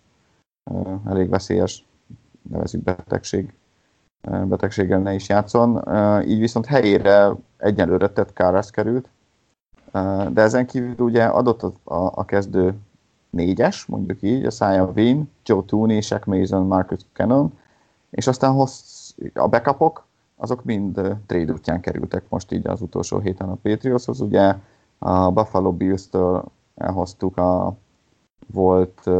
[1.07, 1.87] elég veszélyes,
[2.50, 3.53] nevezük betegség,
[4.29, 5.83] uh, betegséggel ne is játszon.
[6.27, 9.09] Így viszont helyére egyelőre Ted Karras került,
[10.33, 12.74] de ezen kívül ugye adott a, a, a kezdő
[13.31, 17.59] négyes, mondjuk így, a Sia Wynn, Joe Tooney, Shaq Mason, Marcus Cannon,
[18.11, 20.04] és aztán hossz, a backupok,
[20.37, 20.94] azok mind
[21.27, 24.20] trade útján kerültek most így az utolsó héten a Patriotshoz.
[24.20, 24.57] Ugye
[24.99, 26.44] a Buffalo Bills-től
[26.75, 27.77] elhoztuk a
[28.53, 29.11] volt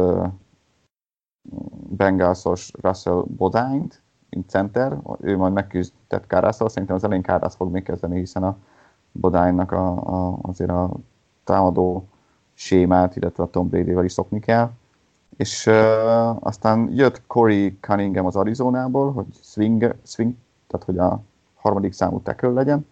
[1.89, 7.83] Bengalsos Russell Bodányt, mint center, ő majd megküzdett Kárászal, szerintem az elején Kárász fog még
[7.83, 8.57] kezdeni, hiszen a
[9.11, 10.91] Bodánynak a, a, azért a
[11.43, 12.07] támadó
[12.53, 14.69] sémát, illetve a Tom Brady-vel is szokni kell.
[15.37, 20.33] És uh, aztán jött Corey Cunningham az Arizonából, hogy swing, swing,
[20.67, 21.21] tehát hogy a
[21.55, 22.85] harmadik számú tackle legyen.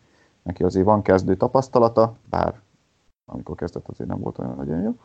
[0.43, 2.61] Neki azért van kezdő tapasztalata, bár
[3.25, 4.95] amikor kezdett azért nem volt olyan nagyon jó.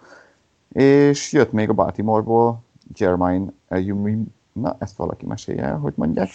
[0.68, 2.62] És jött még a Baltimoreból
[2.94, 6.28] Jermaine Eljumi, na ezt valaki mesélje el, hogy mondják.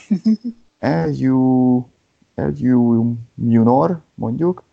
[0.80, 1.86] Elju,
[2.36, 4.64] Elju Munor, mondjuk.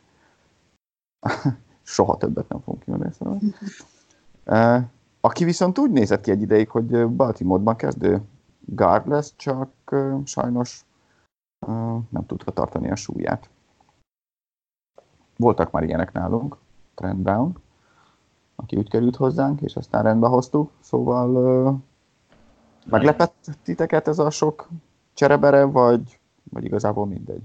[1.83, 3.43] Soha többet nem fogunk kimondani nevet.
[4.47, 4.89] Uh,
[5.29, 8.21] aki viszont úgy nézett ki egy ideig, hogy Baltimore-ban kezdő
[8.59, 10.85] guard lesz, csak uh, sajnos
[12.11, 13.51] nem tudta tartani a súlyát.
[15.37, 16.57] Voltak már ilyenek nálunk,
[16.95, 17.57] Trent Brown,
[18.55, 21.79] aki úgy került hozzánk, és aztán rendbe hoztuk, szóval uh,
[22.87, 24.69] meglepett titeket ez a sok
[25.15, 26.19] cserebere, vagy,
[26.51, 27.43] vagy igazából mindegy?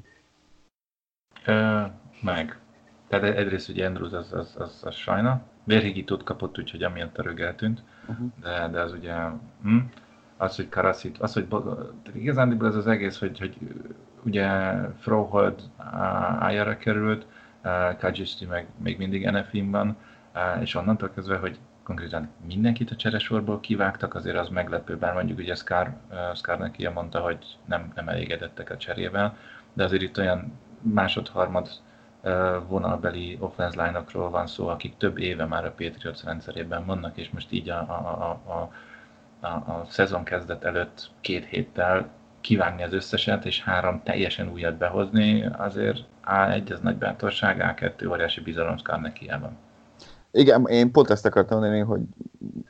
[1.45, 1.82] Ö,
[2.21, 2.60] meg.
[3.08, 5.41] Tehát egyrészt ugye Andrews az, az, az, az sajna.
[5.63, 7.84] Vérhigítót kapott, úgyhogy amiatt a rög eltűnt.
[8.08, 8.28] Uh-huh.
[8.41, 9.13] De, de az ugye,
[9.62, 9.78] hm,
[10.38, 11.47] az, hogy Karaszit, az, hogy
[12.13, 13.58] igazándiból ez az egész, hogy, hogy
[14.26, 14.48] ugye
[15.00, 15.62] Frohold
[16.40, 17.26] ájára került,
[18.00, 19.98] Kajisti meg még mindig NFI-n van,
[20.62, 25.56] és onnantól kezdve, hogy konkrétan mindenkit a cseresorból kivágtak, azért az meglepő, bár mondjuk ugye
[25.56, 25.94] Scar,
[26.36, 29.38] Scarnecchia mondta, hogy nem, nem elégedettek a cserével,
[29.74, 31.70] de azért itt olyan másod-harmad
[32.68, 37.52] vonalbeli offense line van szó, akik több éve már a Patriots rendszerében vannak, és most
[37.52, 38.72] így a, a, a,
[39.40, 42.10] a, a szezon kezdet előtt két héttel
[42.45, 48.41] kivágni az összeset, és három teljesen újat behozni, azért A1 az nagy bátorság, A2 óriási
[48.41, 49.58] bizalom Scarneckiában.
[50.31, 52.01] Igen, én pont ezt akartam mondani, hogy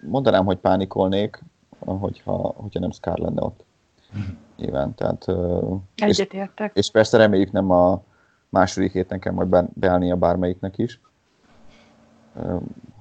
[0.01, 1.43] mondanám, hogy pánikolnék,
[1.79, 3.63] hogyha, hogyha nem Scar lenne ott.
[4.57, 5.25] Nyilván, tehát...
[5.95, 6.71] Egyetértek.
[6.73, 8.03] És, és persze reméljük nem a
[8.49, 10.99] második héten kell majd beállnia bármelyiknek is,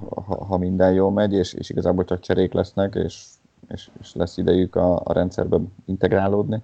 [0.08, 3.24] ha, ha minden jól megy, és, és igazából csak cserék lesznek, és,
[3.68, 6.62] és, és lesz idejük a, a rendszerben integrálódni.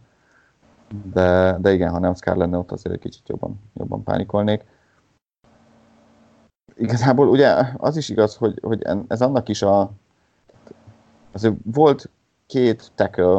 [1.12, 4.64] De, de igen, ha nem Scar lenne ott, azért egy kicsit jobban, jobban pánikolnék
[6.80, 9.90] igazából ugye az is igaz, hogy, hogy ez annak is a...
[11.32, 12.10] Azért volt
[12.46, 13.36] két tackle,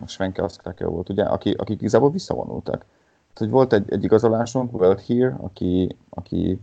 [0.00, 2.78] a Svenke az tackle volt, ugye, aki, akik igazából visszavonultak.
[2.78, 6.60] Tehát, hogy volt egy, egy igazolásunk, World Here, aki, aki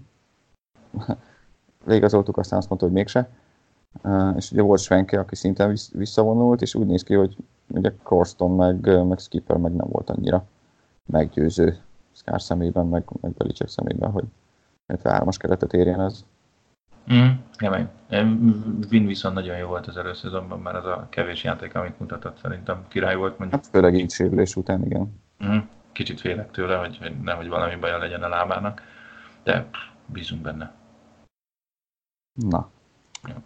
[1.86, 3.30] leigazoltuk, aztán azt mondta, hogy mégse.
[4.36, 7.36] És ugye volt Svenke, aki szintén visszavonult, és úgy néz ki, hogy
[7.68, 10.46] ugye Corston meg, meg Skipper meg nem volt annyira
[11.06, 11.78] meggyőző
[12.12, 14.24] Scar szemében, meg, meg Belicek szemében, hogy,
[14.88, 16.26] illetve hármas keretet érjen ez.
[17.14, 17.88] Mm, kemény.
[18.90, 22.86] Vin viszont nagyon jó volt az előszezonban, mert az a kevés játék, amit mutatott, szerintem
[22.88, 23.38] király volt.
[23.40, 23.62] Mondjuk.
[23.62, 25.22] Hát főleg így sérülés után, igen.
[25.46, 25.58] Mm,
[25.92, 28.82] kicsit félek tőle, hogy, hogy nehogy valami baja legyen a lábának,
[29.44, 29.70] de
[30.06, 30.74] bízunk benne.
[32.34, 32.70] Na.
[33.28, 33.42] Ja.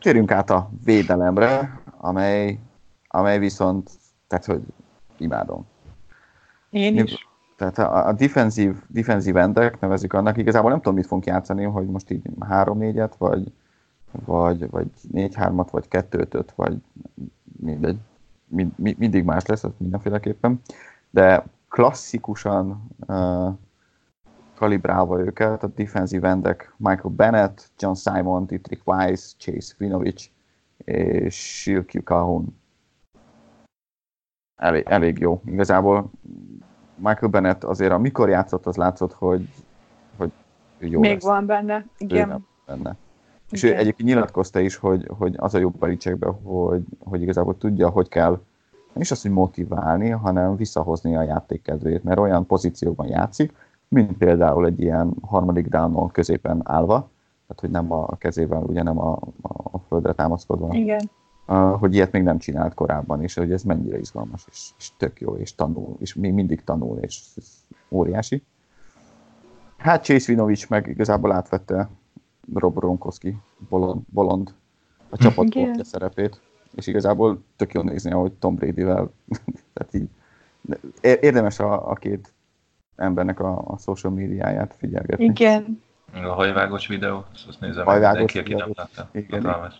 [0.00, 2.58] Térjünk át a védelemre, amely,
[3.08, 3.90] amely viszont,
[4.26, 4.62] tehát hogy
[5.16, 5.66] imádom.
[6.70, 7.28] Én is.
[7.56, 11.86] Tehát a, a defensív, defensív endek, nevezik annak, igazából nem tudom, mit fogunk játszani, hogy
[11.86, 13.52] most így 3-4-et, vagy,
[14.24, 16.76] vagy, vagy 4-3-at, vagy 2-5, vagy
[17.60, 17.96] mindegy.
[18.46, 20.60] Mind, mindig más lesz, az mindenféleképpen.
[21.10, 23.48] De klasszikusan uh,
[24.54, 30.30] kalibrálva őket, a defensív endek Michael Bennett, John Simon, Dietrich Weiss, Chase Vinovich
[30.84, 32.60] és Shilky Calhoun.
[34.56, 35.40] Elég, elég jó.
[35.44, 36.10] Igazából
[36.96, 39.48] Michael Bennett azért, amikor játszott, az látszott, hogy,
[40.16, 40.30] hogy
[40.78, 41.22] jó Még lesz.
[41.22, 42.46] van benne, igen.
[42.66, 42.96] benne.
[43.50, 43.74] És igen.
[43.74, 48.08] ő egyébként nyilatkozta is, hogy, hogy az a jobb Belicsekben, hogy, hogy igazából tudja, hogy
[48.08, 48.30] kell
[48.92, 53.52] nem is azt, hogy motiválni, hanem visszahozni a játékkedvét, mert olyan pozícióban játszik,
[53.94, 57.10] mint például egy ilyen harmadik downon középen állva,
[57.46, 61.10] tehát hogy nem a kezével, ugye nem a, a földre támaszkodva, Igen.
[61.78, 65.36] Hogy ilyet még nem csinált korábban, és hogy ez mennyire izgalmas, és, és tök jó,
[65.36, 67.46] és tanul, és még mindig tanul, és ez
[67.88, 68.42] óriási.
[69.76, 71.88] Hát Chase Vinovich meg igazából átvette
[72.54, 73.36] Rob Ronkowski
[73.68, 74.54] bolond, bolond
[75.08, 75.46] a csapat
[75.80, 76.40] szerepét,
[76.74, 79.10] és igazából tök jó nézni, ahogy Tom Brady-vel,
[79.74, 80.08] tehát így
[81.00, 82.33] érdemes a, a két
[82.96, 85.24] embernek a, a social médiáját figyelgetni.
[85.24, 85.82] Igen.
[86.12, 89.08] A hajvágos videó, azt nézem, hajvágos mindenki, aki nem látta.
[89.12, 89.40] Igen.
[89.40, 89.72] Igen.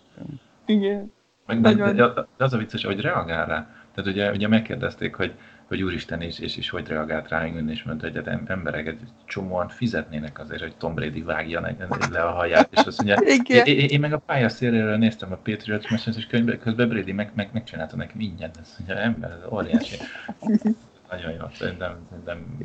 [0.66, 1.12] Igen.
[1.46, 3.68] Meg, de, de, az a vicces, hogy reagál rá.
[3.94, 5.34] Tehát ugye, ugye megkérdezték, hogy,
[5.66, 9.68] hogy úristen is, és is hogy reagált rá, és mondta, hogy hát emberek egy csomóan
[9.68, 11.74] fizetnének azért, hogy Tom Brady vágja
[12.10, 15.36] le a haját, és azt mondja, én, én, én, meg a pálya szélére néztem a
[15.36, 16.26] Patriots meccsent, és
[16.60, 19.96] közben Brady meg, meg, megcsinálta nekem ingyen, ezt mondja, ember, ez óriási.
[21.14, 22.58] Nagyon jó, szerintem, szerintem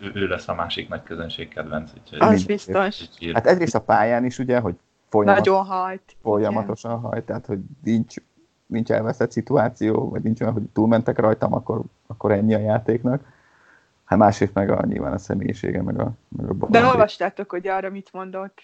[0.00, 1.90] ő, ő, lesz a másik nagy közönség kedvenc.
[2.02, 3.08] Úgyhogy az biztos.
[3.32, 4.74] Hát egyrészt a pályán is, ugye, hogy
[5.08, 6.16] folyamat, Nagyon hajt.
[6.22, 8.14] Folyamatosan hajt, tehát hogy nincs,
[8.66, 13.32] nincs elveszett szituáció, vagy nincs olyan, hogy túlmentek rajtam, akkor, akkor ennyi a játéknak.
[14.04, 17.90] Hát másrészt meg a, nyilván a személyisége, meg a, meg a De olvastátok, hogy arra
[17.90, 18.62] mit mondott?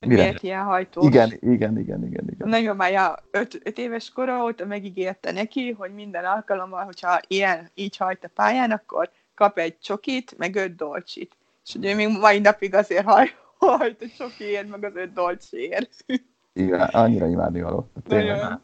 [0.00, 0.22] Mire?
[0.22, 1.06] Miért ilyen hajtós?
[1.06, 2.24] Igen, igen, igen, igen.
[2.30, 2.48] igen.
[2.48, 8.24] Nagyon már 5 éves kora óta megígérte neki, hogy minden alkalommal, hogyha ilyen így hajt
[8.24, 11.36] a pályán, akkor kap egy csokit, meg öt dolcsit.
[11.66, 16.04] És ugye még mai napig azért haj, hajt a csokiért, meg az öt dolcséért.
[16.52, 17.90] Igen, annyira imádni való.
[18.08, 18.58] Tényleg.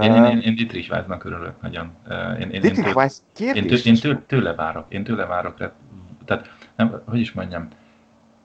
[0.00, 1.92] Én, én, én, én Dietrich Weissnak örülök nagyon.
[2.40, 5.72] Én, én, én, tőle, én, tőle, én tőle, tőle várok, én tőle várok.
[6.24, 7.68] Tehát, nem, hogy is mondjam,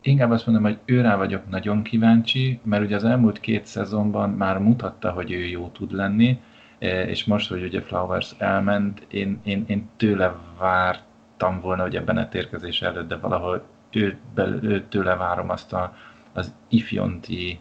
[0.10, 4.58] inkább azt mondom, hogy őrá vagyok nagyon kíváncsi, mert ugye az elmúlt két szezonban már
[4.58, 6.40] mutatta, hogy ő jó tud lenni,
[6.80, 12.30] és most, hogy ugye Flowers elment, én, én, én tőle vártam volna, hogy ebben a
[12.30, 14.18] térkezés előtt, de valahol őt,
[14.62, 15.96] őtőle várom azt a,
[16.34, 17.60] az ifjonti,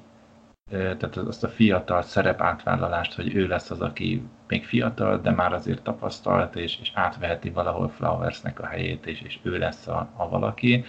[0.71, 5.83] tehát azt a fiatal szerepátvállalást, hogy ő lesz az, aki még fiatal, de már azért
[5.83, 10.85] tapasztalt, és, és átveheti valahol Flowersnek a helyét, és, és ő lesz a, a valaki.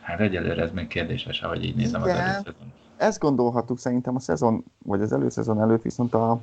[0.00, 2.14] Hát egyelőre ez még kérdéses, ahogy így nézem Igen.
[2.14, 2.72] az előszezon.
[2.96, 6.40] Ezt gondolhattuk szerintem a szezon, vagy az előszezon előtt, viszont a,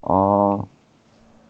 [0.00, 0.52] a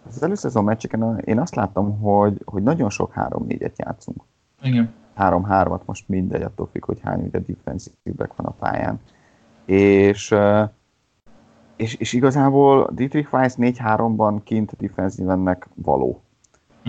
[0.06, 4.22] az előszezon meccseken én azt láttam, hogy, hogy nagyon sok 3-4-et játszunk.
[4.62, 4.92] Igen.
[5.16, 9.00] 3-3-at most mindegy, attól függ, hogy hány ugye defensive back van a pályán.
[9.64, 10.34] És,
[11.76, 16.20] és, és igazából Dietrich Weiss 4-3-ban kint defensívennek való.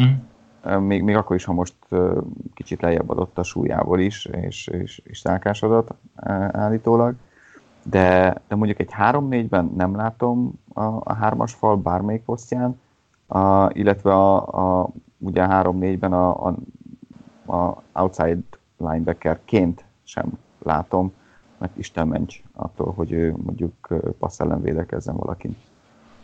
[0.02, 0.12] Mm.
[0.80, 1.76] Még, még akkor is, ha most
[2.54, 5.90] kicsit lejjebb adott a súlyából is, és, és, és szálkásodott
[6.52, 7.16] állítólag.
[7.84, 12.80] De, de mondjuk egy 3-4-ben nem látom a, a hármas fal bármelyik posztján,
[13.28, 16.56] a, illetve a, a, ugye 3-4-ben a, a,
[17.56, 18.42] a outside
[18.78, 21.14] linebackerként sem látom,
[21.58, 23.88] mert Isten mencs attól, hogy ő mondjuk
[24.20, 25.56] passz ellen védekezzen valakin.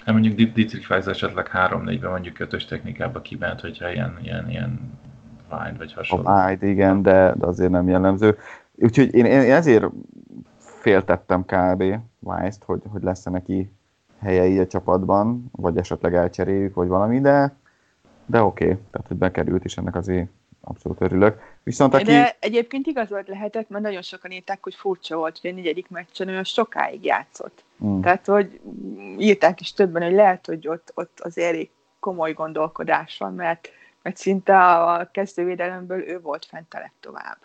[0.09, 4.99] Hát mondjuk Dietrich Weiss esetleg 3-4-ben mondjuk kötös technikába kiment, hogyha ilyen, ilyen, ilyen
[5.51, 6.27] wide vagy hasonló.
[6.27, 8.37] A wide, igen, de, de azért nem jellemző.
[8.75, 9.85] Úgyhogy én, én ezért
[10.57, 11.83] féltettem kb.
[12.19, 13.71] Weiss-t, hogy, hogy lesz -e neki
[14.19, 17.55] helye így a csapatban, vagy esetleg elcseréljük, vagy valami, de,
[18.25, 18.77] de oké, okay.
[18.91, 20.29] tehát hogy bekerült, és ennek azért
[20.61, 21.41] abszolút örülök.
[21.63, 22.03] Viszont aki...
[22.03, 26.27] De egyébként igazolt lehetett, mert nagyon sokan írták, hogy furcsa volt, hogy a negyedik meccsen
[26.27, 27.63] olyan sokáig játszott.
[27.85, 28.01] Mm.
[28.01, 28.59] Tehát, hogy
[29.19, 33.69] írták is többen, hogy lehet, hogy ott, ott az elég komoly gondolkodás van, mert,
[34.01, 37.37] mert szinte a kezdővédelemből ő volt fent a legtovább.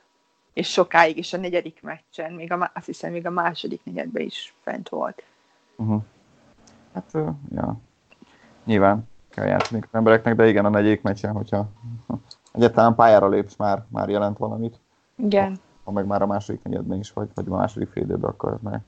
[0.52, 4.54] És sokáig is a negyedik meccsen, még a, azt hiszem, még a második negyedben is
[4.62, 5.22] fent volt.
[5.76, 6.02] Uh-huh.
[6.94, 7.10] Hát,
[7.54, 7.76] ja.
[8.64, 11.68] Nyilván kell játszani az embereknek, de igen, a negyedik meccsen, hogyha
[12.52, 14.80] egyáltalán pályára lépsz, már, már jelent valamit.
[15.16, 15.48] Igen.
[15.48, 18.52] Ha, ha meg már a második negyedben is vagy, vagy a második fél időben, akkor
[18.52, 18.80] ez már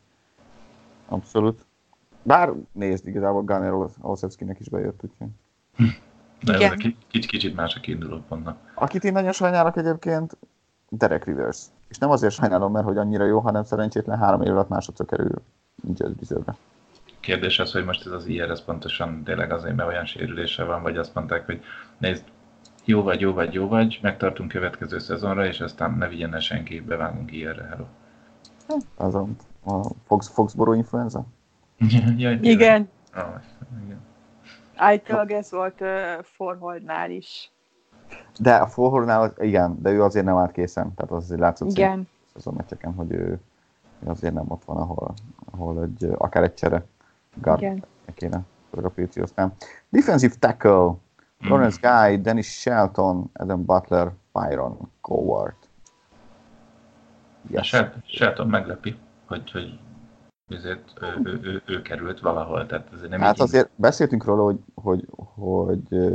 [1.09, 1.66] abszolút.
[2.27, 5.29] Bár nézd, igazából Gunner Olszewskinek is bejött, úgyhogy.
[6.43, 8.73] De ez kicsit, kicsit más a kiinduló pontnak.
[8.75, 10.37] Akit én nagyon sajnálok egyébként,
[10.89, 11.65] Derek Rivers.
[11.89, 15.43] És nem azért sajnálom, mert hogy annyira jó, hanem szerencsétlen három év alatt másodszor kerül
[15.89, 16.57] Injured Reserve-re.
[17.21, 20.83] Kérdés az, hogy most ez az IR, ez pontosan tényleg azért, mert olyan sérülése van,
[20.83, 21.61] vagy azt mondták, hogy
[21.99, 22.25] nézd,
[22.85, 27.33] jó vagy, jó vagy, jó vagy, megtartunk következő szezonra, és aztán ne vigyen senki, bevágunk
[27.33, 27.85] IR-re, hello.
[28.97, 29.27] Az a,
[29.65, 31.27] a Fox, Foxboro influenza?
[32.17, 32.89] Ja, igen.
[33.13, 33.25] Ah,
[33.85, 34.01] igen.
[34.77, 37.51] Általában ez volt uh, Forholdnál is.
[38.39, 42.09] De a Forholdnál, igen, de ő azért nem állt készen, tehát az azért látszott igen.
[42.35, 43.41] azon meccseken, hogy ő,
[44.05, 45.15] ő azért nem ott van, ahol,
[45.53, 46.85] ahol egy, akár egy csere
[47.35, 47.85] guard
[48.15, 48.41] kéne
[49.23, 49.53] aztán.
[49.89, 50.95] Defensive tackle,
[51.45, 51.49] Mm.
[51.49, 55.69] Lawrence Guy, Dennis Shelton, Adam Butler, Byron Cowart.
[57.51, 57.75] Yes.
[58.07, 59.79] Shelton meglepi, hogy, hogy
[60.49, 62.67] ezért ő, ő, ő, ő, került valahol.
[62.67, 63.73] Tehát azért nem hát azért így...
[63.77, 66.11] beszéltünk róla, hogy, hogy, hogy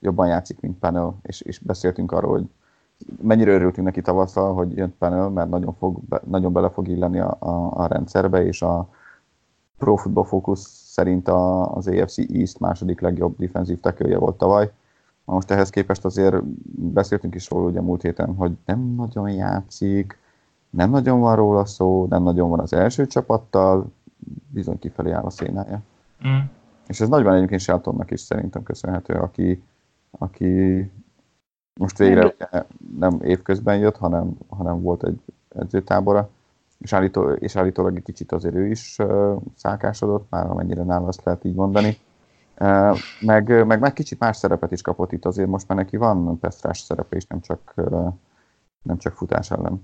[0.00, 2.46] jobban játszik, mint Panel, és, és beszéltünk arról, hogy
[3.22, 7.36] mennyire örültünk neki tavasszal, hogy jött Panel, mert nagyon, fog, nagyon bele fog illeni a,
[7.38, 8.88] a, a rendszerbe, és a
[9.78, 14.72] Pro Football Focus szerint a, az AFC East második legjobb defensív tekője volt tavaly.
[15.24, 16.44] Most ehhez képest azért
[16.92, 20.18] beszéltünk is róla ugye múlt héten, hogy nem nagyon játszik,
[20.70, 23.92] nem nagyon van róla szó, nem nagyon van az első csapattal,
[24.48, 25.80] bizony kifelé áll a szénája.
[26.28, 26.38] Mm.
[26.86, 29.62] És ez nagyban egyébként Sheltonnak is szerintem köszönhető, aki,
[30.10, 30.90] aki
[31.78, 32.34] most végre
[32.98, 36.28] nem évközben jött, hanem, hanem volt egy edzőtábora,
[36.78, 41.24] és, állító, és állítólag egy kicsit azért ő is uh, szálkásodott, már amennyire nála azt
[41.24, 41.98] lehet így mondani.
[42.60, 46.38] Uh, meg, meg, meg kicsit más szerepet is kapott itt, azért most már neki van
[46.38, 48.12] pesztrás szerepe is, nem csak, uh,
[48.82, 49.82] nem csak futás ellen.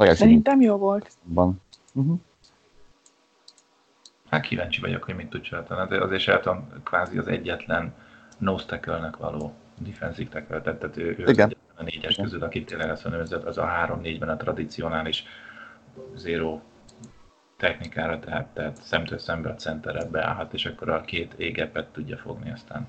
[0.00, 1.10] Legalábbis Szerintem jó volt.
[1.22, 1.60] Van.
[1.92, 2.18] Uh-huh.
[4.30, 5.96] Hát kíváncsi vagyok, hogy mit tud csinálni.
[5.96, 7.94] Azért Shelton kvázi az egyetlen
[8.38, 8.80] nose
[9.18, 11.56] való defensive tackle, tehát ő, ő Igen.
[11.74, 12.24] a négyes Igen.
[12.24, 15.24] közül, akit tényleg azt mondom, az a három-négyben a tradicionális
[16.14, 16.60] zero
[17.56, 22.50] technikára, tehát, tehát szemtől szembe a centerre beállhat, és akkor a két égepet tudja fogni,
[22.50, 22.88] aztán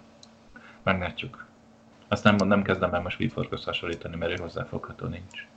[0.83, 1.45] meglátjuk.
[2.07, 5.47] Azt nem, nem kezdem el most Wiforkhoz hasonlítani, mert ő hozzáfogható nincs.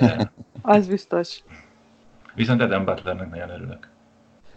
[0.00, 0.32] De...
[0.62, 1.42] az biztos.
[2.34, 3.88] Viszont Adam Butlernek nagyon örülök.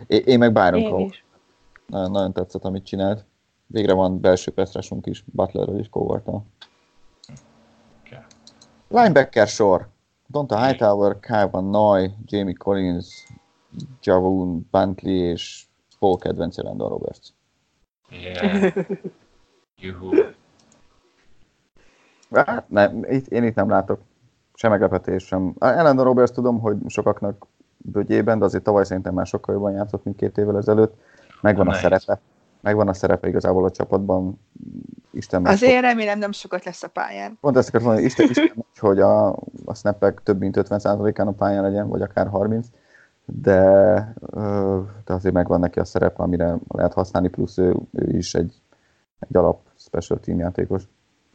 [0.07, 1.09] Én, én meg Byron Cole.
[1.87, 3.25] Nagyon, nagyon tetszett, amit csinált.
[3.67, 6.45] Végre van belső pesztrásunk is, Butlerről és Covertal.
[8.05, 8.19] Okay.
[8.87, 9.87] Linebacker sor.
[10.27, 13.27] Donta Hightower, Kyle Noy, Jamie Collins,
[14.03, 15.65] Javon Bentley és
[15.99, 17.27] Paul kedvenc Randall Roberts.
[18.09, 18.73] Yeah.
[19.81, 20.09] Juhu.
[22.31, 24.01] Hát, nem, itt, én itt nem látok
[24.53, 25.55] sem meglepetés, sem.
[25.59, 27.47] Ellen Roberts tudom, hogy sokaknak
[27.77, 30.93] bögyében, de azért tavaly szerintem már sokkal jobban játszott, mint két évvel ezelőtt.
[31.41, 32.19] Megvan a szerepe
[32.63, 34.39] megvan a szerepe igazából a csapatban,
[35.11, 37.37] Isten Azért remélem nem sokat lesz a pályán.
[37.41, 39.29] Pont ezt akartam mondani, Isten, Isten meccs, hogy a,
[39.65, 42.67] a snapek több mint 50%-án a pályán legyen, vagy akár 30,
[43.25, 44.13] de,
[45.05, 48.61] de azért megvan neki a szerep, amire lehet használni, plusz ő, ő is egy,
[49.19, 50.83] egy alap special team játékos.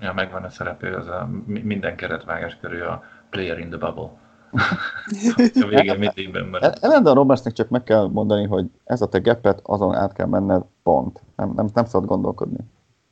[0.00, 4.10] Ja, megvan a szerepő, az a mi- minden keretvágás körül a player in the bubble.
[5.62, 6.78] a végén mindig benn marad.
[6.80, 10.62] Elendon Robertsnek csak meg kell mondani, hogy ez a te gepet, azon át kell menned,
[10.82, 11.20] pont.
[11.36, 12.58] Nem, nem, nem szabad gondolkodni,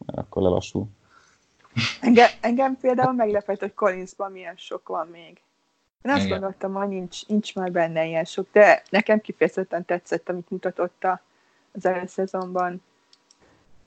[0.06, 0.86] mert akkor lelassul.
[2.00, 5.40] Engem, engem például meglepett, hogy Collinsban milyen sok van még.
[6.02, 6.30] Én azt Igen.
[6.38, 11.20] gondoltam, hogy nincs, nincs már benne ilyen sok, de nekem kifejezetten tetszett, amit mutatott a-
[11.72, 12.82] az előszezonban.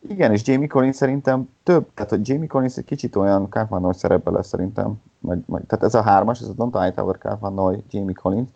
[0.08, 4.34] Igen, és Jamie Collins szerintem több, tehát hogy Jamie Collins egy kicsit olyan Carvanoy szerepben
[4.34, 8.50] lesz szerintem, meg, meg, tehát ez a hármas, ez a Don Hightower, Carvanoy, Jamie Collins,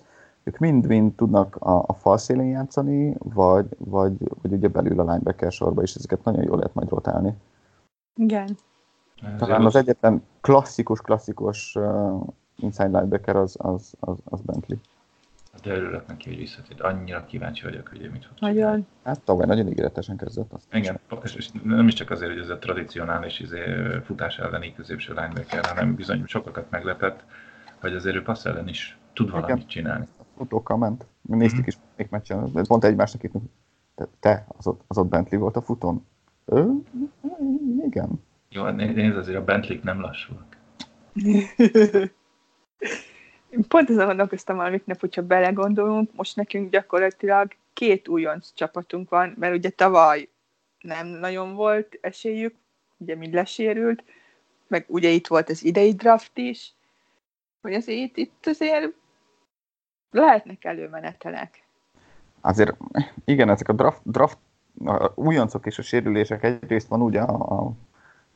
[0.44, 5.52] ők mind-mind tudnak a, a fal szélén játszani, vagy, vagy, vagy ugye belül a linebacker
[5.52, 7.34] sorba, és ezeket nagyon jól lehet majd rotálni.
[8.16, 8.58] Igen.
[9.38, 12.22] Talán az egyetlen klasszikus, klasszikus uh,
[12.56, 14.78] inside linebacker az, az, az, az Bentley.
[15.62, 16.84] De örülök neki, hogy visszatér.
[16.86, 18.88] Annyira kíváncsi vagyok, hogy mit fog Nagyon.
[19.04, 20.52] Hát tavaly nagyon ígéretesen kezdett.
[20.54, 23.60] Azt Igen, és, és nem is csak azért, hogy ez a tradicionális izé,
[24.04, 27.24] futás elleni középső linebacker, hanem bizony sokakat meglepett,
[27.80, 29.42] hogy azért ő passz ellen is tud Igen.
[29.42, 30.08] valamit csinálni.
[30.38, 31.06] futókkal ment.
[31.22, 33.34] Mi néztük is még meccsen, pont egymásnak itt.
[33.96, 36.06] Te, te az, ott, az ott Bentley volt a futón?
[36.46, 36.72] Ő?
[37.86, 38.10] Igen.
[38.50, 40.58] Jó, hát né- nézd, azért a Bentley nem lassúak.
[43.68, 49.56] Pont ezen gondolkoztam valamit nap, hogyha belegondolunk, most nekünk gyakorlatilag két újonc csapatunk van, mert
[49.56, 50.30] ugye tavaly
[50.80, 52.56] nem nagyon volt esélyük,
[52.98, 54.04] ugye mind lesérült,
[54.68, 56.74] meg ugye itt volt az idei draft is,
[57.62, 58.94] hogy azért itt, azért
[60.12, 61.64] lehetnek előmenetelek.
[62.42, 62.78] Azért
[63.26, 64.38] igen, ezek a draft, draft
[64.86, 67.72] a újoncok és a sérülések egyrészt van ugye a, a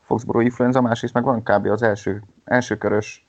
[0.01, 1.65] Foxborough influenza, másrészt meg van kb.
[1.65, 3.25] az első, első körös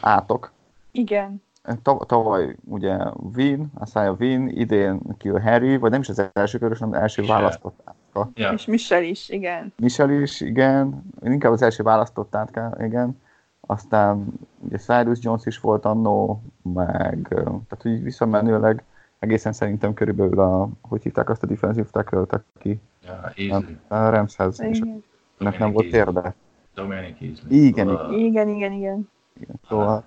[0.00, 0.52] átok.
[0.92, 1.42] Igen,
[1.82, 2.96] Tav- tavaly ugye
[3.36, 7.20] Wien, Asaya Wien, idén Kill Harry, vagy nem is az első körös, hanem az első
[7.20, 7.36] Michel.
[7.36, 8.30] választott átka.
[8.34, 9.72] Ja, és Michel is, igen.
[9.76, 13.20] Michel is, igen, inkább az első választott átka, igen.
[13.60, 14.26] Aztán
[14.58, 18.84] ugye Cyrus Jones is volt annó, meg tehát úgy visszamenőleg
[19.18, 22.24] egészen szerintem körülbelül a, hogy hívták azt a defensive tackle
[22.54, 22.80] aki
[23.36, 23.74] Easley.
[23.88, 24.80] a Ramshez, és
[25.38, 26.34] nem volt térde.
[26.74, 27.64] Dominic Easley.
[27.64, 29.08] Igen, Szóval- igen, igen, igen.
[29.40, 30.04] Igen, szóval,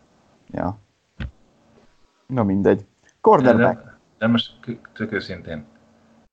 [0.56, 0.78] ja.
[2.28, 2.78] Na mindegy.
[2.78, 3.84] De, Cornerback.
[3.84, 4.52] de, de most
[4.94, 5.66] tök őszintén,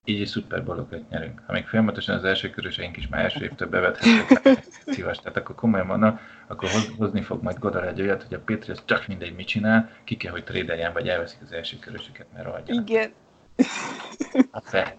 [0.05, 1.41] így is szuperbolokat nyerünk.
[1.45, 5.85] Ha még folyamatosan az első köröseink is már első évtől bevethetők, szíves, tehát akkor komolyan
[5.85, 9.47] mondom, akkor hoz, hozni fog majd Godal egy olyat, hogy a Patriots csak mindegy mit
[9.47, 12.89] csinál, ki kell, hogy trédeljen, vagy elveszik az első körösöket, mert rohadjanak.
[12.89, 13.11] Igen.
[14.51, 14.97] Hát te.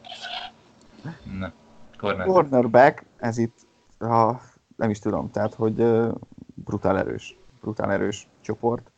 [1.39, 1.53] Na,
[1.97, 2.27] corner.
[2.27, 3.57] Cornerback, ez itt,
[3.99, 4.41] ha,
[4.77, 6.13] nem is tudom, tehát, hogy ö,
[6.55, 8.93] brutál erős, brutál erős csoport.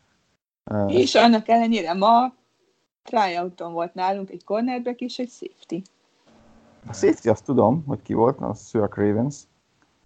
[0.88, 2.32] És annak ellenére ma
[3.02, 5.82] tryouton volt nálunk egy cornerback és egy safety.
[6.88, 9.36] A safety azt tudom, hogy ki volt, az Stuart Ravens,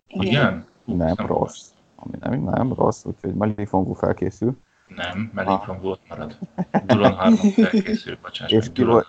[0.06, 0.66] Igen?
[0.84, 1.68] Hú, nem ez rossz.
[1.96, 4.56] ami nem, nem rossz, úgyhogy Malifongu felkészül.
[4.88, 5.34] Nem, Ah.
[5.44, 6.38] Mellington volt marad.
[6.86, 9.06] Dulon Harmon felkészült, bocsáss És meg, ki volt?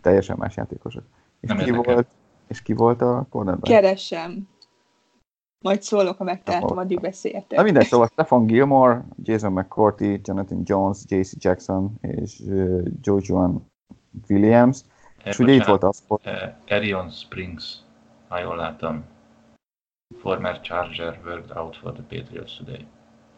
[0.00, 1.02] Teljesen más játékosok.
[1.40, 1.94] És Nem ki érdekel.
[1.94, 2.06] volt,
[2.48, 3.64] és ki volt a cornerback?
[3.72, 4.48] Keresem.
[5.66, 7.58] Majd szólok, ha megtaláltam, addig beszéltek.
[7.58, 13.70] Na mindegy, szóval Stefan Gilmore, Jason McCourty, Jonathan Jones, JC Jackson és uh, Jojuan
[14.28, 14.80] Williams.
[15.18, 17.76] Eh, És ugye itt volt az, hogy eh, Erion Springs,
[18.28, 19.04] ha jól láttam.
[20.18, 22.86] Former Charger worked out for the Patriots today.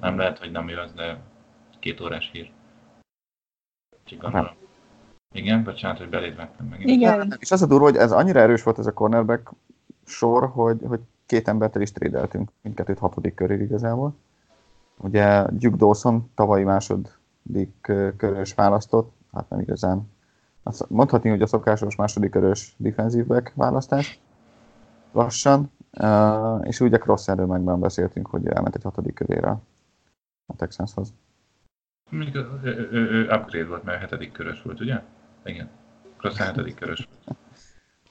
[0.00, 1.18] Nem lehet, hogy nem ő az, de
[1.78, 2.50] két órás hír.
[4.04, 4.52] Csak gondolom.
[5.34, 6.90] Igen, bocsánat, hogy beléd vettem megint.
[6.90, 7.36] Igen.
[7.38, 9.52] És az a durva, hogy ez annyira erős volt ez a cornerback
[10.04, 14.14] sor, hogy, hogy két embert el is trédeltünk, mindkettőt hatodik körig igazából.
[14.98, 20.10] Ugye Duke Dawson tavalyi második körös választott, hát nem igazán.
[20.62, 24.20] Azt mondhatni, hogy a szokásos második körös defensive back választás
[25.12, 25.70] lassan,
[26.62, 29.56] és ugye Crosserről megben beszéltünk, hogy elment egy hatodik körére
[30.46, 31.14] a Texanshoz.
[32.10, 35.02] Mondjuk ő, ő, ő, ő upgrade volt, mert a hetedik körös volt, ugye?
[35.44, 35.68] Igen.
[36.16, 37.38] Crossan hetedik körös volt.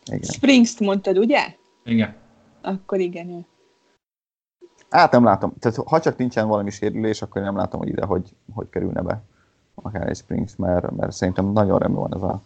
[0.06, 0.22] Igen.
[0.22, 1.56] Springs-t mondtad, ugye?
[1.84, 2.16] Igen.
[2.62, 3.46] Akkor igen, ő.
[4.90, 5.54] Hát nem látom.
[5.60, 9.24] Tehát ha csak nincsen valami sérülés, akkor nem látom, hogy ide hogy, hogy kerülne be
[9.84, 12.42] akár egy Springs, mert, mert szerintem nagyon rendben van ez a,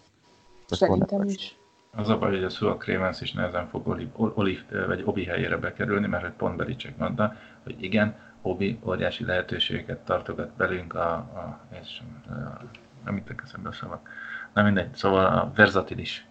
[0.66, 1.39] ez a Szerintem cornerback.
[1.39, 1.59] is.
[1.95, 5.57] Az a baj, hogy a Sua Cravens is nehezen fog Oli, Oli, vagy Obi helyére
[5.57, 11.59] bekerülni, mert hogy pont Belicek mondta, hogy igen, Obi óriási lehetőségeket tartogat belünk a, a,
[11.82, 12.62] és, a
[13.05, 14.09] nem itt eszembe a szavak.
[14.53, 16.28] Na mindegy, szóval a verzatilis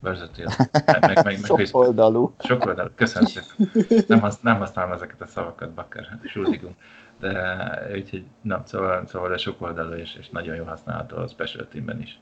[0.00, 0.52] Versatile.
[0.86, 2.34] Meg, meg, meg, Sok oldalú.
[2.38, 2.90] sok oldal.
[2.94, 4.04] Köszönöm szépen.
[4.06, 6.76] Nem, hasz, nem használom ezeket a szavakat, Bakker, Schuldigum.
[7.20, 7.32] De
[7.94, 12.00] úgyhogy, na, szóval, szóval de sok oldalú és, és nagyon jó használható a special teamben
[12.00, 12.20] is.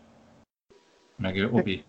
[1.17, 1.85] Meg ő Obi,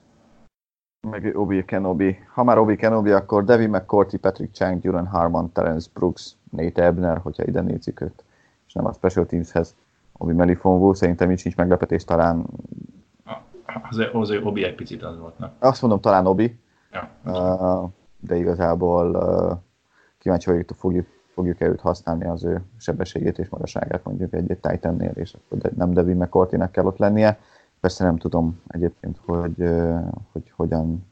[1.05, 2.17] Meg Obi Kenobi.
[2.33, 7.17] Ha már Obi Kenobi, akkor Devin McCourty, Patrick Chang, Duran Harmon, Terence Brooks, Nate Ebner,
[7.17, 8.23] hogyha ide nézik őt,
[8.67, 9.75] és nem a Special Teamshez.
[10.17, 12.45] Obi Melifonvó, szerintem is nincs meglepetés, talán,
[13.89, 15.51] az, az ő Obi egy picit az volt, na.
[15.59, 16.59] azt mondom, talán Obi,
[16.91, 17.09] Ja.
[17.25, 19.57] uh, de igazából uh,
[20.17, 25.33] kíváncsi vagyok, fogjuk, fogjuk-e őt használni az ő sebességét és magasságát mondjuk egy-egy Titannél, és
[25.33, 27.39] akkor de- nem Devin McCourty-nek kell ott lennie.
[27.79, 31.05] Persze nem tudom egyébként, hogy, uh, hogy hogyan,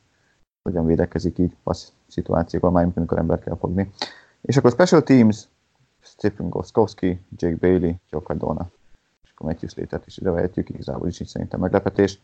[0.63, 3.91] hogyan védekezik így passz szituációban, mármint amikor ember kell fogni.
[4.41, 5.47] És akkor Special Teams,
[5.99, 8.69] Stephen Goskowski, Jake Bailey, Joe Cardona,
[9.23, 12.19] és akkor Matthew Slater-t is ide vehetjük, igazából is így szerintem meglepetés.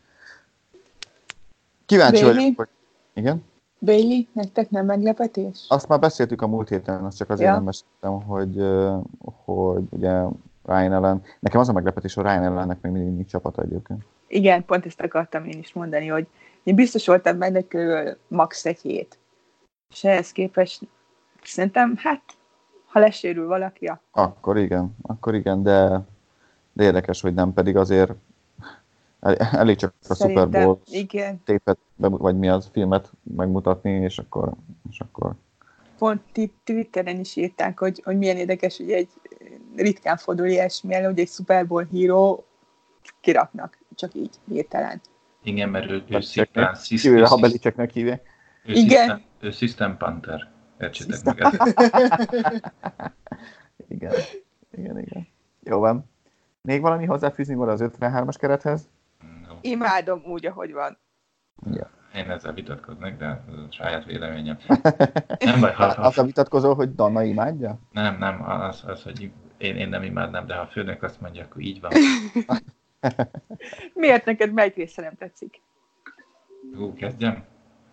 [1.90, 2.40] Kíváncsi Bailey?
[2.40, 2.68] vagyok, hogy...
[3.14, 3.44] Igen?
[3.78, 5.66] Bailey, nektek nem meglepetés?
[5.68, 7.54] Azt már beszéltük a múlt héten, azt csak azért Ja.
[7.54, 8.56] nem meséltem, hogy,
[9.44, 10.22] hogy ugye
[10.64, 14.04] Ryan ellen, nekem az a meglepetés, hogy Ryan ellennek még mindig nincs csapata egyébként.
[14.26, 16.26] Igen, pont ezt akartam én is mondani, hogy
[16.62, 19.18] én biztos voltam benne körül max egy hét.
[19.90, 20.88] És ehhez képest
[21.42, 22.22] szerintem, hát,
[22.86, 26.00] ha lesérül valaki, akkor Akkor igen, akkor igen, de,
[26.72, 28.12] de érdekes, hogy nem, pedig azért
[29.20, 34.52] el- elég csak a Super Bowl igen, tépet, vagy mi az filmet megmutatni, és akkor,
[34.90, 35.34] és akkor
[36.00, 39.08] pont itt Twitteren is írták, hogy, hogy milyen érdekes, hogy egy
[39.76, 42.44] ritkán fordul ilyesmi elő, hogy egy Super Bowl híró
[43.20, 45.00] kiraknak, csak így hirtelen.
[45.42, 46.76] Igen, mert ő, ő szimplán,
[47.24, 48.22] ha Belicseknek hívják.
[48.64, 49.08] ő Igen.
[49.08, 50.50] System, ő System Panther.
[50.80, 51.76] Értsétek meg ezt.
[53.88, 54.12] Igen,
[54.72, 55.26] igen, igen.
[55.62, 56.04] Jó van.
[56.62, 58.88] Még valami hozzáfűzni volna az 53-as kerethez?
[59.48, 60.98] No, Imádom úgy, ahogy van.
[61.70, 61.90] Ja.
[62.14, 64.58] Én ezzel vitatkoznék, de ez a saját véleményem.
[65.44, 67.78] Nem baj, ha, ha, Az a vitatkozó, hogy Danna imádja?
[67.92, 71.44] nem, nem, az, az hogy én, én nem imádnám, de ha a főnök azt mondja,
[71.44, 71.92] akkor így van.
[73.94, 75.60] Miért neked melyik része nem tetszik?
[76.76, 77.44] Hú, kezdjem?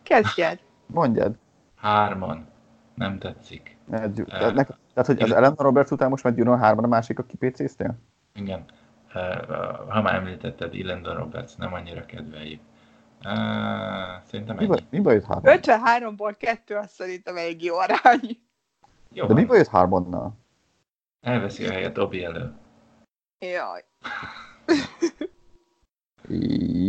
[0.03, 0.59] Kezdjed.
[0.93, 1.35] Mondjad.
[1.75, 2.47] Hárman.
[2.93, 3.77] Nem tetszik.
[3.85, 7.19] Ne, Tehát, nek- tehát, hogy az Ellen Roberts után most már Gyuron 3 a másik,
[7.19, 7.97] aki PC-ztél?
[8.35, 8.65] Igen.
[9.89, 12.61] Ha már említetted, Illendon Roberts nem annyira kedveljük.
[14.25, 14.67] Szerintem Mi, ennyi.
[14.67, 18.37] baj- mi baj jött 3 53-ból kettő azt szerintem elég jó arány.
[19.11, 19.47] Jó, De mi van.
[19.47, 20.33] baj jött Harbonnal?
[21.21, 22.53] Elveszi a helyet Obi elő.
[23.39, 23.83] Jaj.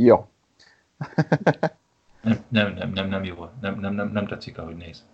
[0.04, 0.28] Jó.
[2.22, 3.48] Nem, nem, nem, nem, nem jó.
[3.60, 5.04] Nem, nem, nem, nem tetszik, ahogy néz.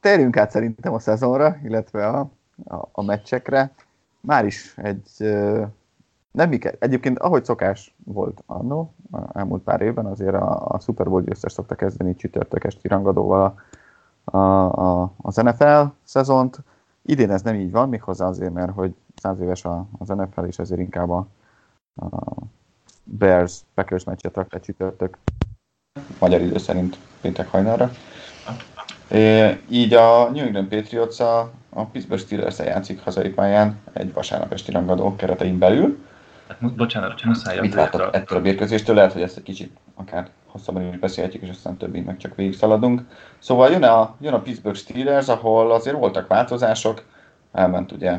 [0.00, 2.30] Térjünk át szerintem a szezonra, illetve a,
[2.64, 3.72] a, a meccsekre.
[4.20, 5.34] Már is egy...
[6.30, 6.50] Nem.
[6.78, 8.94] Egyébként, ahogy szokás volt annó,
[9.32, 13.60] elmúlt pár évben, azért a, a Super Bowl győztes szokta kezdeni csütörtök esti rangadóval
[14.24, 16.62] a, a, a, az NFL szezont.
[17.02, 20.58] Idén ez nem így van, méghozzá azért, mert hogy száz éves a, az NFL, és
[20.58, 21.26] ezért inkább a,
[21.94, 22.34] a
[23.04, 25.18] Bears Packers meccset rakta csütörtök.
[26.20, 27.90] Magyar idő szerint péntek hajnalra.
[29.10, 34.52] É, így a New England Patriots a, a Pittsburgh steelers játszik hazai pályán egy vasárnap
[34.52, 35.98] esti rangadó keretein belül.
[36.48, 38.94] Hát, bocsánat, muszáj Mit vártok a- ettől a mérkőzéstől?
[38.94, 42.54] Lehet, hogy ezt egy kicsit akár hosszabban is beszélhetjük, és aztán többit meg csak végig
[42.54, 43.02] szaladunk.
[43.38, 47.04] Szóval jön a, jön a Pittsburgh Steelers, ahol azért voltak változások,
[47.52, 48.12] elment ugye,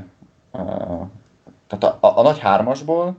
[0.52, 1.08] uh,
[1.68, 3.16] tehát a, a, a nagy hármasból,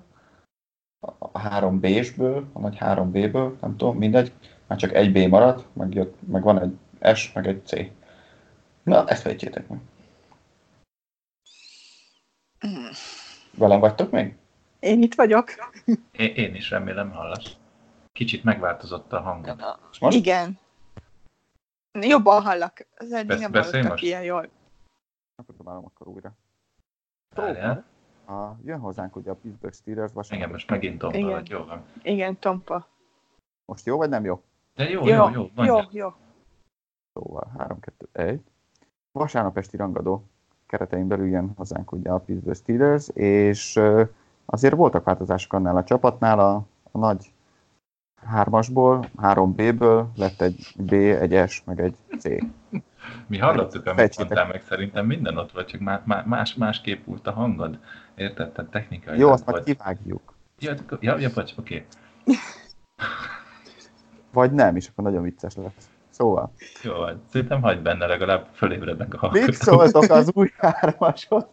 [1.00, 4.32] a, a három B-sből, a nagy három B-ből, nem tudom, mindegy,
[4.66, 6.72] már csak egy B maradt, meg, jött, meg van egy
[7.14, 7.72] S, meg egy C.
[8.82, 9.80] Na, ezt fejtsétek meg.
[13.54, 14.36] Velem vagytok még?
[14.80, 15.50] Én itt vagyok.
[16.12, 17.56] Én, én is remélem hallasz.
[18.12, 19.64] Kicsit megváltozott a hangod.
[20.00, 20.16] Most?
[20.16, 20.58] Igen.
[22.00, 22.86] Jobban hallak.
[22.96, 24.02] Az eddig Besz- nem beszélj hallottak most?
[24.02, 24.48] ilyen jól.
[25.36, 26.32] Akkor próbálom akkor újra.
[27.34, 27.84] Várjál.
[28.26, 30.38] A, jön hozzánk ugye a Pittsburgh Steelers vasárnap.
[30.40, 31.30] Igen, most megint tompa Igen.
[31.30, 31.84] vagy, jó van.
[32.02, 32.86] Igen, Tompa.
[33.64, 34.42] Most jó vagy nem jó?
[34.74, 36.14] De jó, jó, jó, jó jó, jó.
[37.12, 38.40] Szóval 3, 2, 1.
[39.12, 40.24] Vasárnap esti rangadó
[40.66, 43.80] keretein belül jön hozzánk ugye a Pittsburgh Steelers, és
[44.44, 46.54] azért voltak változások annál a csapatnál, a,
[46.92, 47.32] a nagy
[48.26, 52.24] hármasból, 3B-ből lett egy B, egy S, meg egy C.
[53.26, 57.26] Mi hallottuk, amit mondtál meg, szerintem minden ott volt, csak má- má- más, másképp volt
[57.26, 57.78] a hangod.
[58.14, 58.52] Érted?
[58.52, 59.18] Tehát technikai.
[59.18, 60.34] Jó, azt majd kivágjuk.
[60.58, 61.86] Ja, ja, ja, bocs, oké.
[64.32, 65.91] Vagy nem, és akkor nagyon vicces lesz.
[66.12, 66.52] Szóval,
[66.82, 67.22] Jó van.
[67.30, 69.54] Szerintem hagyd benne, legalább fölébrednek a mit hallgatók.
[69.54, 71.44] szóltok az új hármashoz?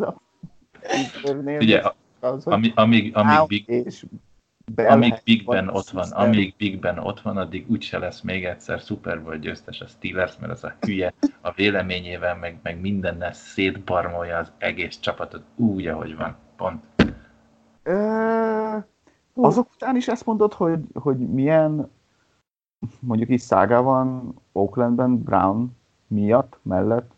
[1.59, 1.81] Ugye,
[2.19, 4.05] az, ami, amíg, amíg Big, és
[4.75, 8.79] Amíg Big Ben ott van, amíg Big Ben ott van, addig úgyse lesz még egyszer
[8.79, 14.37] Super Bowl győztes a Steelers, mert az a hülye a véleményével, meg, meg mindennel szétbarmolja
[14.37, 16.35] az egész csapatot úgy, ahogy van.
[16.57, 16.83] Pont.
[17.83, 18.77] Ö,
[19.33, 21.91] azok után is ezt mondod, hogy, hogy milyen
[22.99, 25.75] mondjuk így szága van Oaklandben Brown
[26.07, 27.13] miatt, mellett?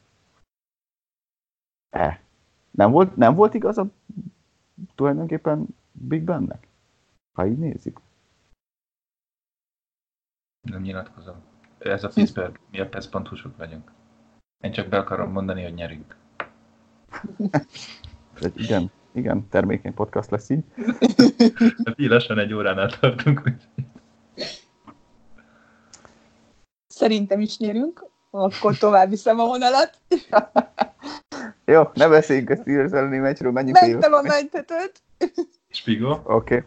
[1.89, 2.21] E.
[2.71, 3.85] Nem volt, nem volt igaza
[4.95, 6.67] tulajdonképpen Big Bennek?
[7.37, 7.99] Ha így nézzük.
[10.61, 11.35] Nem nyilatkozom.
[11.77, 13.91] Ez a Pittsburgh, mi a PES.hu-sok vagyunk.
[14.63, 16.17] Én csak be akarom mondani, hogy nyerünk.
[18.41, 20.63] Egy igen, igen, termékeny podcast lesz így.
[21.85, 23.39] Hát így lassan egy óránál tartunk.
[23.39, 23.90] úgyhogy-
[27.01, 29.97] Szerintem is nyerünk, akkor tovább viszem a vonalat.
[31.65, 35.01] Jó, ne beszéljünk a Steelers elleni meccsről, menjünk a Mentem a mentetőt.
[35.69, 36.11] Spigo?
[36.11, 36.23] Oké.
[36.33, 36.61] Okay.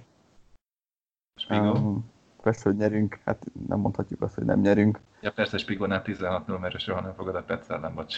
[1.41, 1.71] Spigo?
[1.71, 2.11] Um,
[2.43, 3.19] persze, hogy nyerünk.
[3.25, 5.01] Hát nem mondhatjuk azt, hogy nem nyerünk.
[5.21, 8.17] Ja persze, Spigónál 16-0, mert soha nem fogad a Petsz ellen, bocs.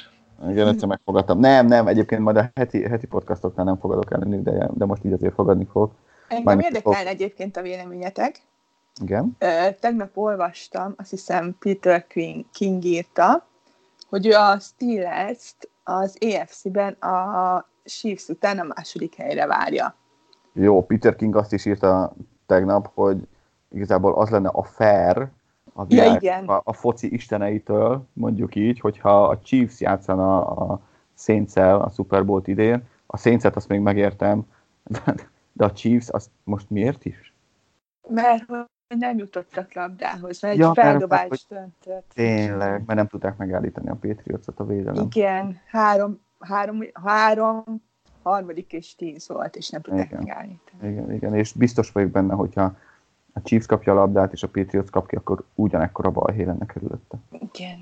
[0.48, 1.38] Igen, egyszer megfogadtam.
[1.38, 5.12] Nem, nem, egyébként majd a heti, heti podcastoknál nem fogadok ellenük, de, de most így
[5.12, 5.90] azért fogadni fog.
[6.28, 8.40] Engem érdekelne egyébként a véleményetek.
[9.02, 9.36] Igen.
[9.80, 13.46] Tegnap olvastam, azt hiszem Peter King, King írta,
[14.08, 19.94] hogy ő a Steelers-t az EFC-ben a Chiefs után a második helyre várja.
[20.52, 22.12] Jó, Peter King azt is írta
[22.46, 23.28] tegnap, hogy
[23.68, 25.28] igazából az lenne a fair
[25.72, 26.44] a, világ, igen.
[26.44, 30.80] a, a foci isteneitől, mondjuk így, hogyha a Chiefs játszana a
[31.14, 34.46] saints a Super Bowl-t idén, a saints azt még megértem,
[35.52, 37.34] de, a Chiefs azt most miért is?
[38.08, 38.44] Mert
[38.88, 42.10] nem jutottak labdához, mert egy Ja, mert- feldobást döntött.
[42.14, 45.04] Tényleg, mert nem tudták megállítani a Patriotsot a védelem.
[45.04, 47.64] Igen, három, három, három,
[48.22, 50.18] harmadik és tíz volt, és nem tudták Igen.
[50.18, 50.92] megállítani.
[50.92, 52.76] Igen, igen, és biztos vagyok benne, hogyha
[53.32, 57.16] a Chiefs kapja a labdát, és a Patriots kapja, akkor ugyanekkor a balhé lenne körülötte.
[57.30, 57.78] Igen.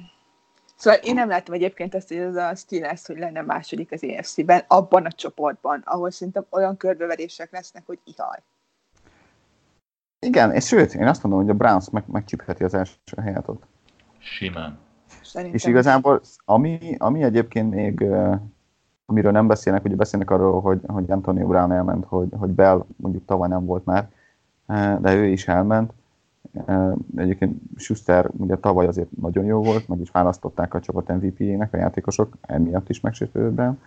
[0.77, 4.63] Szóval én nem láttam egyébként azt, hogy ez a Steelers, hogy lenne második az EFC-ben,
[4.67, 8.39] abban a csoportban, ahol szerintem olyan körbeverések lesznek, hogy ihaj.
[10.25, 13.63] Igen, és sőt, én azt mondom, hogy a Browns meg, megcsípheti az első helyet ott.
[14.19, 14.79] Simán.
[15.23, 15.55] Szerintem.
[15.55, 18.35] És igazából, ami, ami egyébként még, uh,
[19.07, 23.25] amiről nem beszélnek, ugye beszélnek arról, hogy, hogy Antonio Brown elment, hogy, hogy Bell mondjuk
[23.25, 24.09] tavaly nem volt már,
[24.67, 25.93] uh, de ő is elment.
[26.53, 31.73] Uh, egyébként Schuster ugye tavaly azért nagyon jó volt, meg is választották a csapat MVP-jének
[31.73, 33.79] a játékosok, emiatt is megsértődött Brown.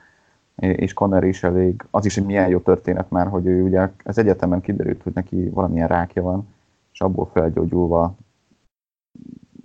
[0.58, 4.18] És Conner is elég, az is egy milyen jó történet már, hogy ő ugye az
[4.18, 6.48] egyetemen kiderült, hogy neki valamilyen rákja van,
[6.94, 8.16] és abból felgyógyulva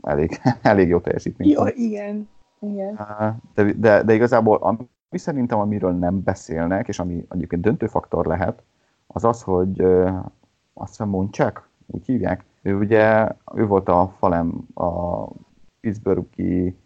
[0.02, 1.48] elég, elég jó teljesítmény.
[1.48, 2.28] Jó, igen.
[2.60, 2.98] Igen.
[3.54, 8.62] De, de, de igazából ami szerintem, amiről nem beszélnek, és ami egyébként döntő faktor lehet,
[9.06, 9.80] az az, hogy
[10.74, 15.26] azt hiszem Moncsák, úgy hívják, ő ugye, ő volt a falem a
[15.80, 16.76] Pittsburghi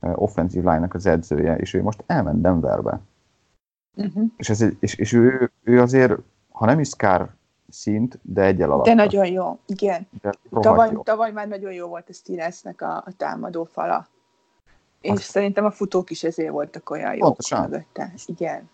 [0.00, 3.00] offensive line-nak az edzője, és ő most elment Denverbe.
[3.94, 4.24] Uh-huh.
[4.36, 6.12] És, ez egy, és, és ő, ő azért,
[6.50, 7.28] ha nem is Scar
[7.68, 8.84] szint, de egyel alatt.
[8.84, 10.08] De nagyon jó, igen.
[10.22, 11.02] De Tavaly, jó.
[11.02, 14.06] tavaly már nagyon jó volt a Steelersnek a, a támadó fala.
[15.00, 17.86] És Az- szerintem a futók is ezért voltak olyan jók Pontosan.
[18.26, 18.68] Igen.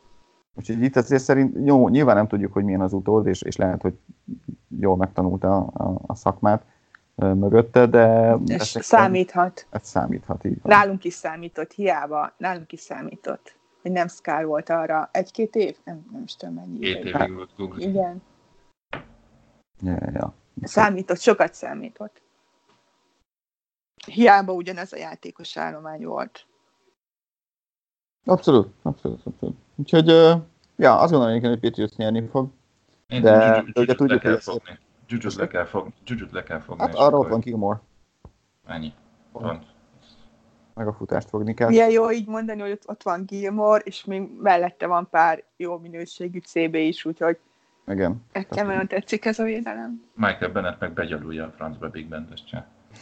[0.55, 3.83] Úgyhogy itt azért szerint, jó, nyilván nem tudjuk, hogy milyen az utód, és, és lehet,
[3.83, 3.95] hogy
[4.81, 6.63] jól megtanulta a, a szakmát
[7.17, 8.37] ö, mögötte, de...
[8.47, 9.67] És ezek- számíthat.
[9.71, 10.77] Ez számíthat, így van.
[10.79, 13.57] Nálunk is számított, hiába, nálunk is számított,
[13.87, 17.51] hogy nem Scar volt arra egy-két év, nem, nem is tudom mennyi Két évig volt
[17.57, 17.85] Google.
[17.85, 18.23] Igen,
[19.81, 22.23] Ja, ja, számított, sokat számított.
[24.07, 26.47] Hiába ugyanaz a játékos állomány volt.
[28.25, 29.57] Abszolút, abszolút, abszolút.
[29.77, 30.35] Úgyhogy, ö,
[30.77, 32.49] ja, azt gondolom, hogy Patriots nyerni fog.
[33.07, 34.79] Én De- de ugye le tudjuk, kell fogni.
[35.09, 35.95] Jujut le kell fogni.
[36.05, 36.83] Jujut le kell fogni.
[36.83, 37.81] Hát akkor van Gilmore,
[38.67, 38.93] Ennyi.
[39.33, 39.75] Pont.
[40.77, 41.69] Meg a futást fogni kell.
[41.69, 45.79] Milyen jó így mondani, hogy ott, ott van Gilmore, és még mellette van pár jó
[45.79, 47.39] minőségű CB is, úgyhogy
[47.89, 48.25] Igen.
[48.33, 50.03] nekem nagyon tetszik ez a védelem.
[50.15, 52.29] Michael Bennett meg begyalulja a francba Big Ben.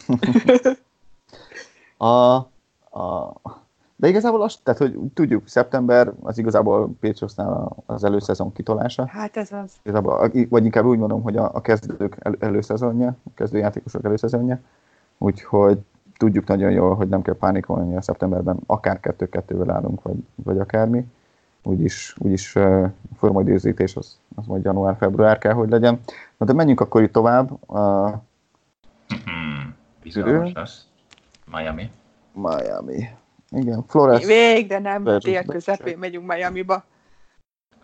[1.97, 2.35] A,
[2.99, 3.33] a,
[3.95, 9.07] de igazából azt, tehát, hogy tudjuk, szeptember az igazából Patriotsnál az előszezon kitolása.
[9.07, 9.73] Hát ez az.
[9.81, 14.59] Igazából, vagy inkább úgy mondom, hogy a, a kezdők el, előszezonja, a kezdőjátékosok előszezonja.
[15.17, 15.79] Úgyhogy
[16.17, 21.05] tudjuk nagyon jól, hogy nem kell pánikolni a szeptemberben, akár kettő-kettővel állunk, vagy, vagy akármi.
[21.63, 25.99] Úgyis, úgyis uh, formai időzítés az, az majd január-február kell, hogy legyen.
[26.37, 27.51] Na de menjünk akkor itt tovább.
[27.67, 28.13] Uh.
[30.03, 30.87] Bizalmas lesz.
[31.51, 31.91] Miami.
[32.33, 33.09] Miami.
[33.49, 34.25] Igen, Flores.
[34.25, 36.83] Végre nem Versus tél közepén megyünk Miami-ba.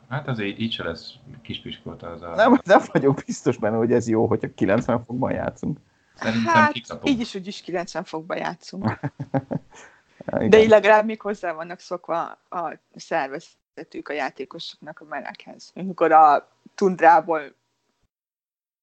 [0.09, 2.35] Hát azért így se lesz kispiskolta az a...
[2.35, 5.79] Nem, nem vagyok biztos benne, hogy ez jó, hogyha 90 fokban játszunk.
[6.15, 7.09] Szerintem Hát, kikapunk.
[7.09, 8.85] így is, úgy is 90 fokba játszunk.
[10.27, 10.49] Igen.
[10.49, 15.71] De így legalább még hozzá vannak szokva a szervezetük a játékosoknak a meleghez.
[15.75, 17.41] Amikor a tundrából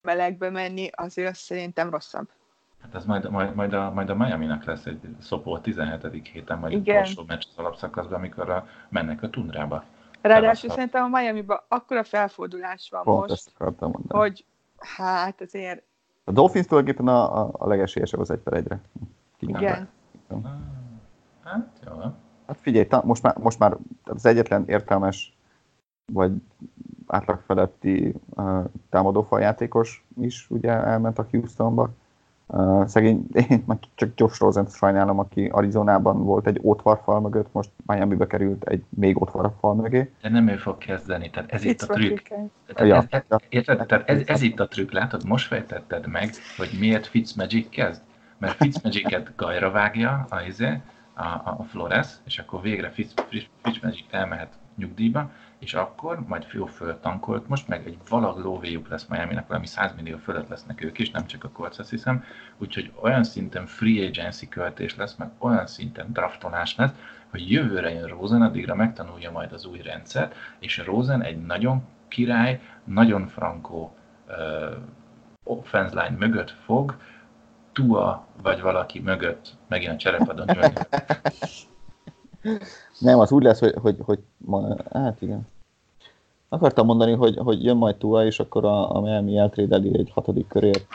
[0.02, 2.28] melegbe menni, azért az szerintem rosszabb.
[2.82, 6.28] Hát ez majd, majd, majd, a, majd a Miami-nak lesz egy szopó a 17.
[6.32, 7.00] héten, vagy Igen.
[7.00, 9.84] utolsó meccs az alapszakaszban, amikor a, mennek a tundrába.
[10.20, 13.52] Ráadásul szerintem a Miami-ban akkora felfordulás van Pont most,
[14.08, 14.44] hogy
[14.78, 15.82] hát azért
[16.28, 18.80] A Dolphins tulajdonképpen a, a, a legesélyesebb az egy per egyre.
[19.38, 19.88] igen.
[20.28, 20.40] Ah,
[21.44, 22.14] Hát, jó van.
[22.46, 25.36] Hát figyelj, ta, most már, most már az egyetlen értelmes
[26.12, 26.32] vagy
[27.06, 31.90] átlag feletti uh, támadófal játékos is ugye elment a Houstonba.
[32.50, 37.70] Uh, szegény, én meg csak Josh Rosen sajnálom, aki Arizonában volt egy ótvarfal mögött, most
[37.86, 40.12] Miami-be került egy még ótvarfal mögé.
[40.22, 42.28] De nem ő fog kezdeni, tehát ez itt a trükk.
[42.28, 43.38] Tehát, Ja, ez, ez, ja.
[43.48, 43.86] érted?
[43.86, 45.24] Tehát ez, ez itt a trükk, látod?
[45.24, 48.02] Most fejtetted meg, hogy miért Fitzmagic kezd.
[48.38, 50.80] Mert Fitzmagic-et gajra vágja a, izé,
[51.14, 53.24] a, a, Flores, és akkor végre Fitz-
[53.62, 59.48] Fitzmagic elmehet nyugdíjba, és akkor majd jó föltankolt most, meg egy valag lóvéjuk lesz Miami-nak,
[59.48, 62.24] valami 100 millió fölött lesznek ők is, nem csak a Colts, azt hiszem,
[62.58, 66.92] úgyhogy olyan szinten free agency költés lesz, meg olyan szinten draftolás lesz,
[67.30, 72.60] hogy jövőre jön Rosen, addigra megtanulja majd az új rendszert, és Rosen egy nagyon király,
[72.84, 73.96] nagyon frankó
[74.28, 74.76] uh,
[75.44, 76.96] offense line mögött fog,
[77.72, 80.72] Tua vagy valaki mögött megint a cserepadon ülni.
[82.98, 85.46] Nem, az úgy lesz, hogy, hogy, hogy ma, hát igen.
[86.48, 90.48] Akartam mondani, hogy, hogy jön majd Tua, és akkor a, a Miami eltrédeli egy hatodik
[90.48, 90.86] körért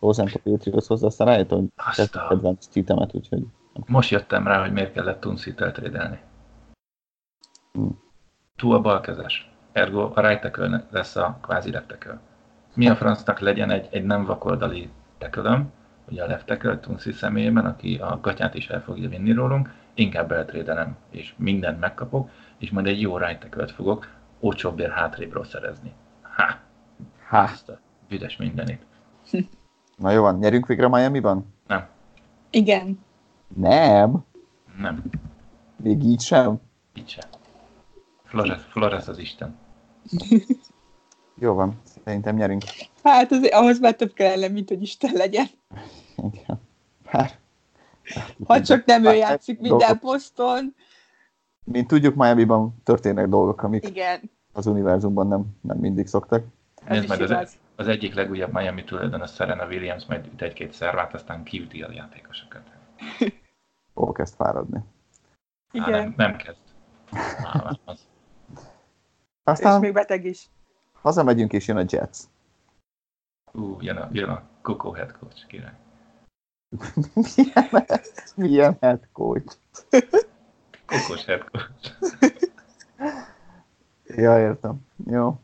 [0.00, 3.42] Rosent a Patriotshoz, aztán rájöttem, hogy ez a- kedvenc títemet, úgyhogy
[3.86, 6.20] Most jöttem rá, hogy miért kellett Tunszit eltrédelni.
[7.72, 8.00] Hmm.
[8.56, 9.50] Tua balkezes.
[9.72, 10.58] Ergo a right
[10.90, 12.06] lesz a kvázi left.
[12.74, 15.72] Mi a francnak legyen egy, egy nem vakoldali tekölöm,
[16.10, 20.32] ugye a left tackle Tunsi személyében, aki a gatyát is el fogja vinni rólunk, inkább
[20.32, 24.08] eltrédelem, és mindent megkapok, és majd egy jó right fogok
[24.40, 25.92] olcsóbbért hátrébről szerezni.
[26.22, 26.58] Ha!
[27.28, 27.42] Há.
[27.42, 28.86] Azt a büdös mindenit.
[29.96, 31.54] Na jó van, nyerünk végre Miami-ban?
[31.66, 31.88] Nem,
[32.50, 32.98] Igen.
[33.56, 34.24] Nem,
[34.78, 35.02] nem,
[35.76, 36.60] még így sem.
[36.94, 37.28] így sem.
[38.24, 39.56] Flores, Flores az Isten.
[41.38, 42.62] Jó van, szerintem nyerünk.
[43.02, 45.46] Hát azért ahhoz már több kellene, mint hogy Isten legyen.
[46.16, 46.60] Igen.
[47.12, 47.38] Bár,
[48.46, 50.74] Ha csak nem ő Bár- játszik minden dolgok- poszton.
[51.64, 54.20] Mint tudjuk, Miami-ban történnek dolgok, amik Igen,
[54.52, 56.44] az univerzumban nem, nem mindig szoktak.
[56.84, 57.56] ez is majd, az, igaz.
[57.76, 62.62] az egyik legújabb Miami tulajdonos Serena Williams majd üt egy-két szervát, aztán kiüti a játékosokat.
[63.94, 64.76] Ó, kezd fáradni.
[64.78, 64.82] Á,
[65.72, 66.60] Igen, nem, nem kezd.
[67.42, 67.98] Á, az.
[68.54, 68.60] és
[69.44, 70.46] Aztán még beteg is.
[70.92, 72.18] hazamegyünk, és jön a Jets.
[73.52, 75.72] Ú, jön a, jön a Coco head coach, király.
[77.14, 77.86] Milyen,
[78.34, 79.56] milyen head coach.
[80.86, 81.92] Kokos head coach.
[84.06, 84.86] Ja, értem.
[85.10, 85.40] Jó.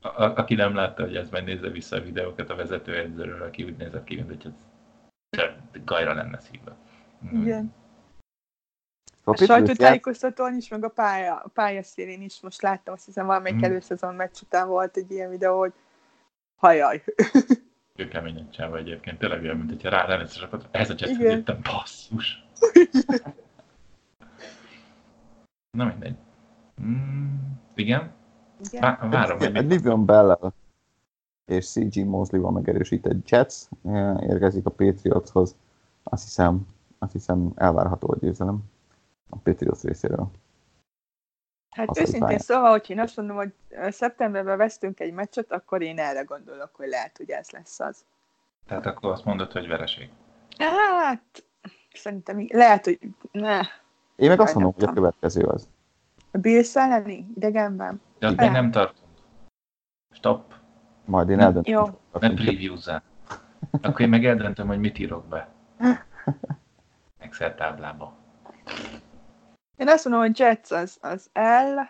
[0.00, 3.62] A, a, aki nem látta, hogy ez majd nézze vissza a videókat a vezetőedzőről, aki
[3.62, 4.52] úgy nézett ki, mint hogy ez
[5.84, 6.76] gajra lenne szívva.
[7.34, 7.42] Mm.
[7.42, 7.74] Igen.
[9.24, 13.64] A sajtótájékoztatón is, meg a pálya, a pályaszélén is most láttam, azt hiszem valamelyik Mm.
[13.64, 15.72] előszezon meccs után volt egy ilyen videó, hogy
[16.56, 17.02] hajaj.
[17.94, 20.68] Keményen csáva egyébként, tényleg olyan, mint hogyha rá lenne a csapat.
[20.70, 21.36] Ez a Jetshez Igen.
[21.36, 22.44] jöttem, basszus.
[25.78, 26.16] Na mindegy.
[26.82, 27.34] Mm,
[27.74, 28.12] igen,
[28.70, 28.80] Igen.
[28.80, 30.52] Vá- várom, hogy mit Livion Bell
[31.44, 35.56] és CG Mosley-val megerősített Jets eh, érkezik a Patriotshoz.
[36.02, 36.66] Azt hiszem,
[36.98, 38.58] azt hiszem elvárható a győzelem
[39.28, 40.30] a Patriots részéről.
[41.70, 42.40] Hát Azt őszintén várják.
[42.40, 43.52] szóval, hogy én azt mondom, hogy
[43.88, 48.04] szeptemberben vesztünk egy meccset, akkor én erre gondolok, hogy lehet, hogy ez lesz az.
[48.66, 50.10] Tehát akkor azt mondod, hogy vereség.
[50.58, 51.44] Hát,
[51.92, 52.98] szerintem lehet, hogy
[53.32, 53.60] ne.
[54.16, 55.68] Én meg azt mondom, hogy a következő az.
[56.30, 58.00] A Bills elleni idegenben?
[58.18, 59.08] De ott még nem tartunk.
[60.10, 60.54] Stop,
[61.04, 61.46] Majd én Nem.
[61.46, 61.74] eldöntöm.
[61.74, 61.84] Jó.
[62.20, 63.02] ne preview-zzál.
[63.80, 65.48] Akkor én meg eldöntöm, hogy mit írok be.
[67.18, 68.16] Excel táblába.
[69.80, 71.80] Én azt mondom, hogy Jets az, az L,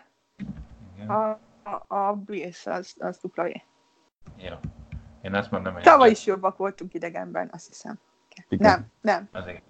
[0.95, 1.09] Igen.
[1.09, 1.29] a,
[1.63, 3.63] a, a Bills az, az dupla E.
[4.37, 4.55] Jó.
[5.21, 7.99] Én azt mondom, hogy Tavaly is jobbak voltunk idegenben, azt hiszem.
[8.49, 8.69] Igen.
[8.69, 9.63] Nem, nem, Azért.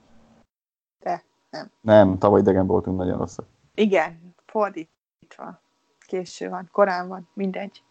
[1.82, 3.46] Nem, tavaly idegen voltunk nagyon rosszak.
[3.76, 5.62] igen, fordítva.
[6.00, 7.84] Késő van, korán van, mindegy.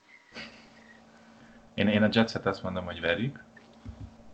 [1.74, 3.44] Én, én a Jetset azt mondom, hogy verjük.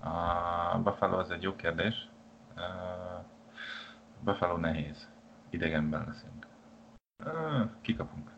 [0.00, 2.08] A Buffalo az egy jó kérdés.
[2.56, 5.08] A Buffalo nehéz.
[5.56, 6.46] Idegenben leszünk.
[7.24, 8.30] Ö, Kikapunk.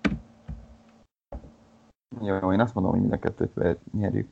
[2.21, 4.29] Jó, én azt mondom, hogy mind a kettőt nyerjük.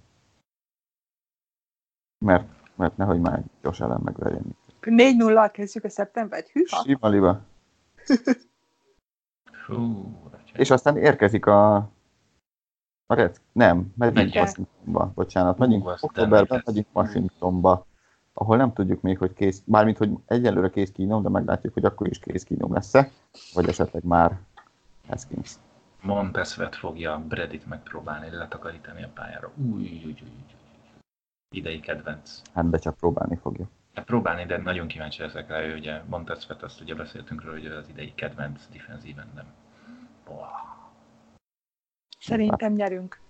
[2.24, 4.56] Mert, mert nehogy már gyors ellen megverjen.
[4.80, 6.48] 4-0-al kezdjük a szeptembert.
[6.48, 6.82] Hűha!
[6.82, 7.40] Sima liba.
[10.52, 11.76] És aztán érkezik a...
[13.06, 13.40] A Red...
[13.52, 14.34] Nem, megyünk.
[14.34, 15.58] Washingtonba, bocsánat.
[15.58, 17.86] Megyünk októberben, megyünk Washingtonba,
[18.38, 22.06] ahol nem tudjuk még, hogy kész, mármint, hogy egyelőre kész kínom, de meglátjuk, hogy akkor
[22.06, 23.10] is kész kínom lesz-e,
[23.54, 24.38] vagy esetleg már
[25.08, 25.52] Haskins.
[26.02, 29.50] Montesvet fogja Bredit megpróbálni letakarítani a pályára.
[29.56, 30.56] Új, új, új, új, új.
[31.54, 32.42] Idei kedvenc.
[32.54, 33.66] Hát de csak próbálni fogja.
[33.94, 37.66] Hát próbálni, de nagyon kíváncsi leszek rá, ő ugye Montesvet, azt ugye beszéltünk róla, hogy
[37.66, 39.46] az idei kedvenc defenzíven, nem.
[42.18, 43.20] Szerintem nyerünk.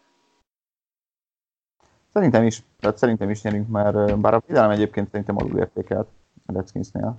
[2.17, 6.09] Szerintem is, tehát szerintem is nyerünk, mert bár a védelem egyébként szerintem alul értékelt
[6.47, 7.17] a Redskinsnél,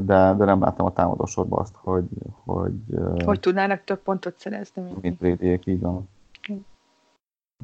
[0.00, 2.04] de, de nem láttam a támadó sorba azt, hogy,
[2.44, 2.72] hogy,
[3.24, 5.00] hogy tudnának több pontot szerezni, mint mi.
[5.02, 6.08] mint Bradyék, így van.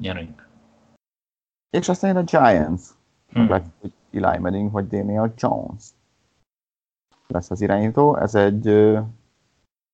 [0.00, 0.48] Nyerünk.
[1.70, 2.82] És aztán jön a Giants.
[3.28, 3.38] Hm.
[3.38, 5.84] Meglátjuk, hogy Eli Manning vagy Daniel Jones
[7.26, 8.16] lesz az irányító.
[8.16, 8.64] Ez egy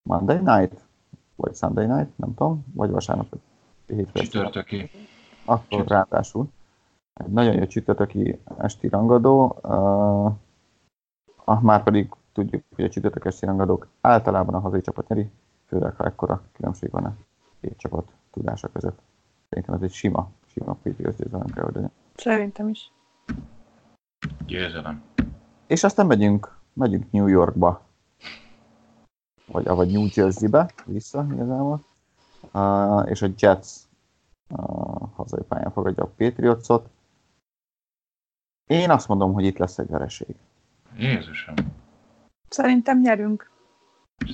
[0.09, 0.85] Monday night,
[1.37, 4.07] vagy Sunday night, nem tudom, vagy vasárnap, vagy.
[4.12, 4.91] Csütörtöki.
[5.45, 5.88] Akkor Csütörtök.
[5.88, 6.49] ráadásul.
[7.12, 10.32] Egy nagyon jó csütörtöki esti rangadó, uh,
[11.45, 15.30] ah, már pedig tudjuk, hogy a csütörtök esti rangadók általában a hazai csapat nyeri,
[15.66, 17.16] főleg ha ekkora különbség van a
[17.61, 18.99] két csapat tudása között.
[19.49, 21.91] Szerintem ez egy sima, sima Patriots győzelem kell, hogy legyen.
[22.14, 22.93] Szerintem is.
[24.47, 25.03] Győzelem.
[25.66, 27.82] És aztán megyünk, megyünk New Yorkba,
[29.47, 31.80] vagy, vagy New Jerseybe vissza igazából,
[32.53, 33.68] uh, és a Jets
[34.51, 36.89] uh, hazai pályán fogadja a Patriotsot.
[38.67, 40.37] Én azt mondom, hogy itt lesz egy vereség.
[40.97, 41.55] Jézusom.
[42.49, 43.51] Szerintem nyerünk.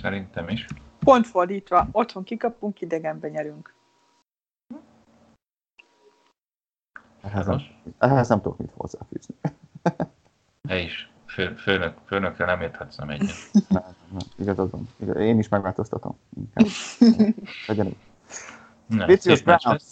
[0.00, 0.66] Szerintem is.
[0.98, 3.74] Pont fordítva, otthon kikapunk, idegenben nyerünk.
[7.22, 7.60] Ehhez nem,
[7.98, 9.34] ehhez nem tudok mit hozzáfűzni.
[10.68, 11.10] Te is.
[11.26, 13.34] Fő, főnök, főnökre nem érthetsz nem egyet.
[13.68, 14.88] Nem, nem, igazad van.
[14.96, 16.18] Igaz, én is megváltoztatom.
[16.36, 16.66] Inkább.
[17.66, 17.96] Legyen
[18.88, 19.84] Patriots Browns.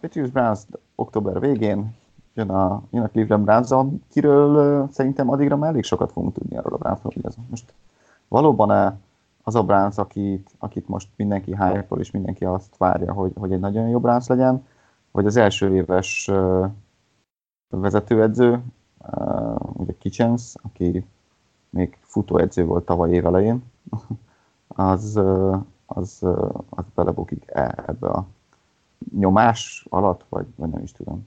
[0.00, 0.60] Patriots Browns
[0.94, 1.94] október végén
[2.34, 6.74] jön a, jön a Cleveland browns kiről szerintem addigra már elég sokat fogunk tudni arról
[6.74, 7.74] a Brownsról, hogy ez most
[8.28, 8.98] valóban
[9.42, 13.60] az a Browns, akit, akit most mindenki hype és mindenki azt várja, hogy, hogy egy
[13.60, 14.66] nagyon jó Browns legyen,
[15.10, 16.66] vagy az első éves ö,
[17.68, 18.62] vezetőedző,
[19.10, 21.06] ö, ugye Kitchens, aki
[21.70, 23.62] még futóedző volt tavaly év elején,
[24.68, 25.20] az,
[25.86, 26.22] az,
[26.68, 27.44] az belebukik
[27.86, 28.26] ebbe a
[29.18, 31.26] nyomás alatt, vagy, vagy nem is tudom.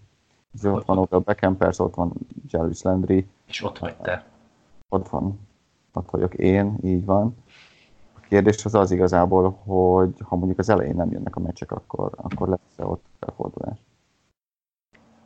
[0.54, 2.14] Ez ott van ott a Beckham, persze ott van
[2.48, 4.26] Jarvis Landry, És ott vagy te.
[4.90, 5.40] ott van,
[5.94, 7.36] ott vagyok én, így van.
[8.14, 12.12] A kérdés az az igazából, hogy ha mondjuk az elején nem jönnek a meccsek, akkor,
[12.16, 13.78] akkor lesz-e ott felfordulás.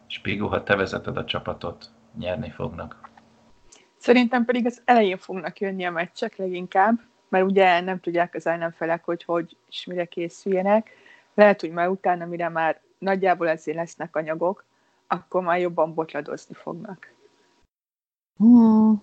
[0.08, 3.10] Spigó, ha te vezeted a csapatot, nyerni fognak.
[3.98, 9.04] Szerintem pedig az elején fognak jönni a meccsek leginkább, mert ugye nem tudják az ellenfelek,
[9.06, 10.90] hogy hogy és mire készüljenek.
[11.36, 14.66] Lehet, hogy már utána, mire már nagyjából ezért lesznek anyagok,
[15.08, 17.14] akkor már jobban botladozni fognak.
[18.38, 19.02] Hmm.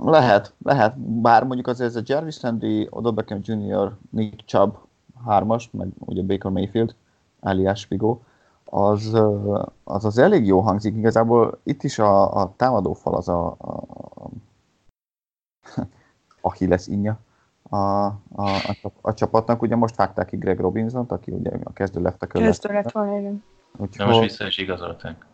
[0.00, 4.78] Lehet, lehet, bár mondjuk azért ez a Jarvis Landry, Odell Beckham Jr., Nick Chubb,
[5.24, 6.94] hármas, meg ugye Baker Mayfield,
[7.40, 8.18] Elias Spigo,
[8.64, 10.94] az, ö, az az elég jó hangzik.
[10.94, 13.72] Igazából itt is a, a támadófal az a, a,
[14.14, 14.30] a
[16.40, 17.20] Achilles inja
[17.68, 19.62] a, a, a, a, csapatnak.
[19.62, 22.48] Ugye most vágták ki Greg Robinson, aki ugye a kezdő left tackle lett.
[22.50, 23.42] Kezdő lett volna, igen.
[23.72, 25.26] De most Úgyhogy vissza is igazolták.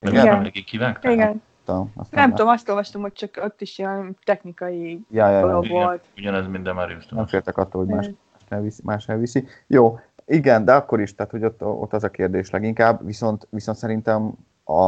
[0.00, 0.24] Nem Igen.
[0.26, 1.12] tudom, végig kivágták?
[1.12, 1.42] Igen.
[1.60, 5.38] aztán- aztán Nem már- tudom, azt olvastam, hogy csak ott is ilyen technikai Ja, ja,
[5.38, 6.04] ja, dolog Igen, volt.
[6.16, 9.46] ugyanez minden Marius nem féltek attól, hogy más más elviszi, más elviszi.
[9.66, 13.78] Jó, igen, de akkor is, tehát hogy ott, ott az a kérdés leginkább, viszont, viszont
[13.78, 14.32] szerintem
[14.64, 14.82] a,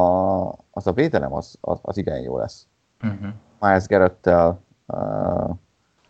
[0.70, 2.66] az a védelem az, az, az igen jó lesz.
[3.02, 3.28] Uh-huh.
[3.60, 5.50] Miles Garrettel, uh,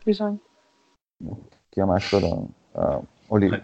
[0.05, 0.41] Bizony.
[1.71, 2.55] Ki a oldalon?
[2.73, 3.63] Uh, Oli,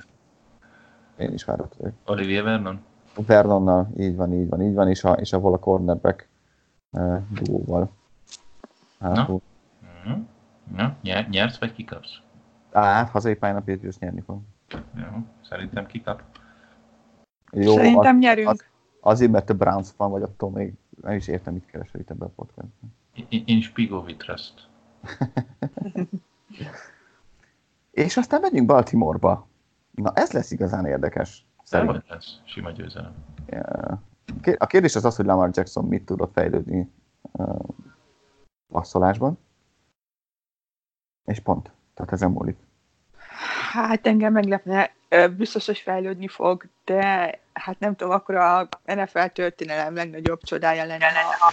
[1.16, 1.94] én is várok vagyok.
[2.04, 2.80] Olivier Vernon?
[3.14, 6.28] Vernonnal, így van, így van, így van, és a, és a vala cornerback
[6.90, 7.90] uh, duóval.
[9.00, 9.40] Hátul.
[10.04, 10.18] Uh-huh.
[10.76, 12.20] Na, nyer, nyersz vagy kikapsz?
[12.72, 14.40] Hát, hazai pályán a Patriots nyerni fog.
[14.94, 15.04] Jó,
[15.48, 16.22] szerintem kikap.
[17.52, 18.48] Jó, Szerintem az, nyerünk.
[18.48, 18.64] Az,
[19.00, 20.72] azért, mert te Browns fan vagy, attól még
[21.02, 22.94] nem is értem, mit keresel itt ebben a podcastban.
[23.28, 24.68] In, in Spigo we trust.
[27.90, 29.48] És aztán megyünk Baltimoreba.
[29.90, 31.46] Na, ez lesz igazán érdekes.
[31.64, 32.02] Szerintem.
[32.08, 33.14] Lesz sima győzelem.
[34.58, 36.92] A kérdés az az, hogy Lamar Jackson mit tudott fejlődni
[38.72, 39.38] passzolásban.
[41.24, 41.70] És pont.
[41.94, 42.56] Tehát ezen múlik.
[43.72, 44.94] Hát engem meglepne,
[45.36, 51.06] biztos, hogy fejlődni fog, de hát nem tudom, akkor a NFL történelem legnagyobb csodája lenne,
[51.38, 51.52] ha,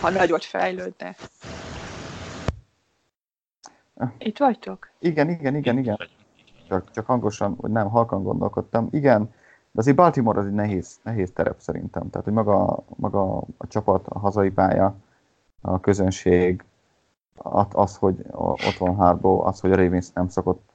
[0.00, 1.14] ha nagyot fejlődne.
[4.18, 4.90] Itt vagytok?
[4.98, 5.96] Igen, igen, igen, igen.
[6.68, 8.88] Csak, csak hangosan, vagy nem, halkan gondolkodtam.
[8.90, 9.22] Igen,
[9.70, 12.10] de azért Baltimore az egy nehéz, nehéz terep szerintem.
[12.10, 14.94] Tehát, hogy maga, maga a csapat, a hazai pálya,
[15.60, 16.64] a közönség,
[17.36, 20.70] az, az hogy ott van Harbo, az, hogy a Ravens nem szokott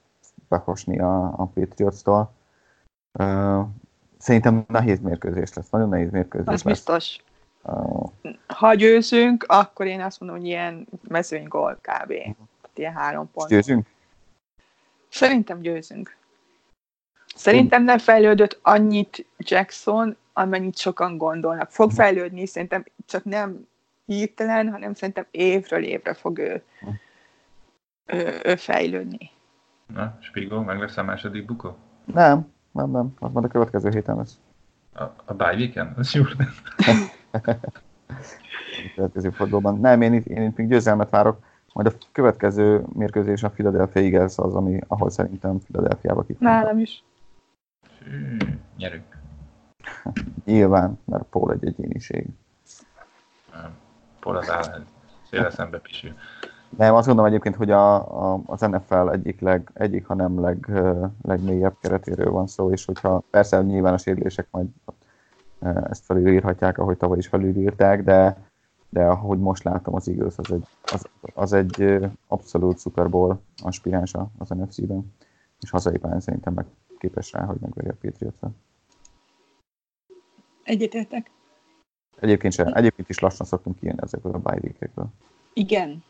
[0.48, 2.32] behosni a, a Patriots-tól.
[4.18, 6.74] Szerintem nehéz mérkőzés lesz, nagyon nehéz mérkőzés Az lesz.
[6.74, 7.24] biztos.
[7.64, 8.10] Uh,
[8.48, 12.14] Ha győzünk, akkor én azt mondom, hogy ilyen mezőnygól kb.
[12.82, 13.50] Ilyen három pont.
[13.50, 13.88] győzünk?
[15.10, 16.16] Szerintem győzünk.
[17.36, 21.72] Szerintem nem fejlődött annyit Jackson, amennyit sokan gondolnak.
[21.72, 23.68] Fog fejlődni, szerintem csak nem
[24.06, 26.64] hirtelen, hanem szerintem évről évre fog ő,
[28.06, 29.30] ő, ő fejlődni.
[29.94, 31.78] Na, Spigó, meg lesz a második bukó?
[32.06, 33.14] Nem, nem, nem.
[33.20, 34.40] Az majd a következő héten lesz.
[34.94, 35.98] A, a bye weekend?
[35.98, 36.24] Az jó.
[37.32, 39.80] A következő fordulóban.
[39.80, 41.50] Nem, én itt, én itt még győzelmet várok.
[41.74, 46.36] Majd a következő mérkőzés a Philadelphia Eagles az, ami, ahol szerintem Philadelphiába ki.
[46.40, 47.04] Nálam is.
[48.04, 48.38] Hű,
[48.78, 49.18] Nyerünk.
[50.46, 52.28] Nyilván, mert Paul egy egyéniség.
[54.20, 54.84] Paul az áll,
[55.30, 56.14] széle szembe pisül.
[56.78, 57.96] Nem, azt gondolom egyébként, hogy a,
[58.34, 60.72] a, az NFL egyik, leg, egyik ha nem leg,
[61.22, 64.68] legmélyebb keretéről van szó, és hogyha persze nyilván a sérülések majd
[65.90, 68.38] ezt felülírhatják, ahogy tavaly is felülírták, de,
[68.92, 74.30] de ahogy most látom, az Eagles az egy, az, az egy abszolút Super Bowl aspiránsa
[74.38, 75.14] az NFC-ben,
[75.60, 76.66] és hazai pályán szerintem meg
[76.98, 78.52] képes rá, hogy megverje a Patriots-ot.
[80.64, 81.32] Egyetértek.
[82.20, 85.08] Egyébként, sem, egyébként is lassan szoktunk kijönni ezekből a bye week-ekből.
[85.54, 86.04] Igen.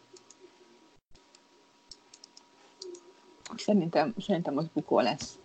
[3.55, 5.39] Szerintem, szerintem az bukó lesz.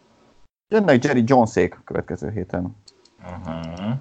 [0.69, 2.77] Jönnek Jerry Jonesék a következő héten.
[3.19, 3.97] Uh-huh.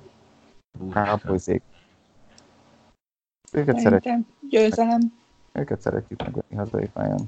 [0.94, 1.62] Cowboysék.
[3.56, 5.00] Őket, Szerintem győzelem.
[5.52, 7.20] őket szeretjük megvenni hazai pályán.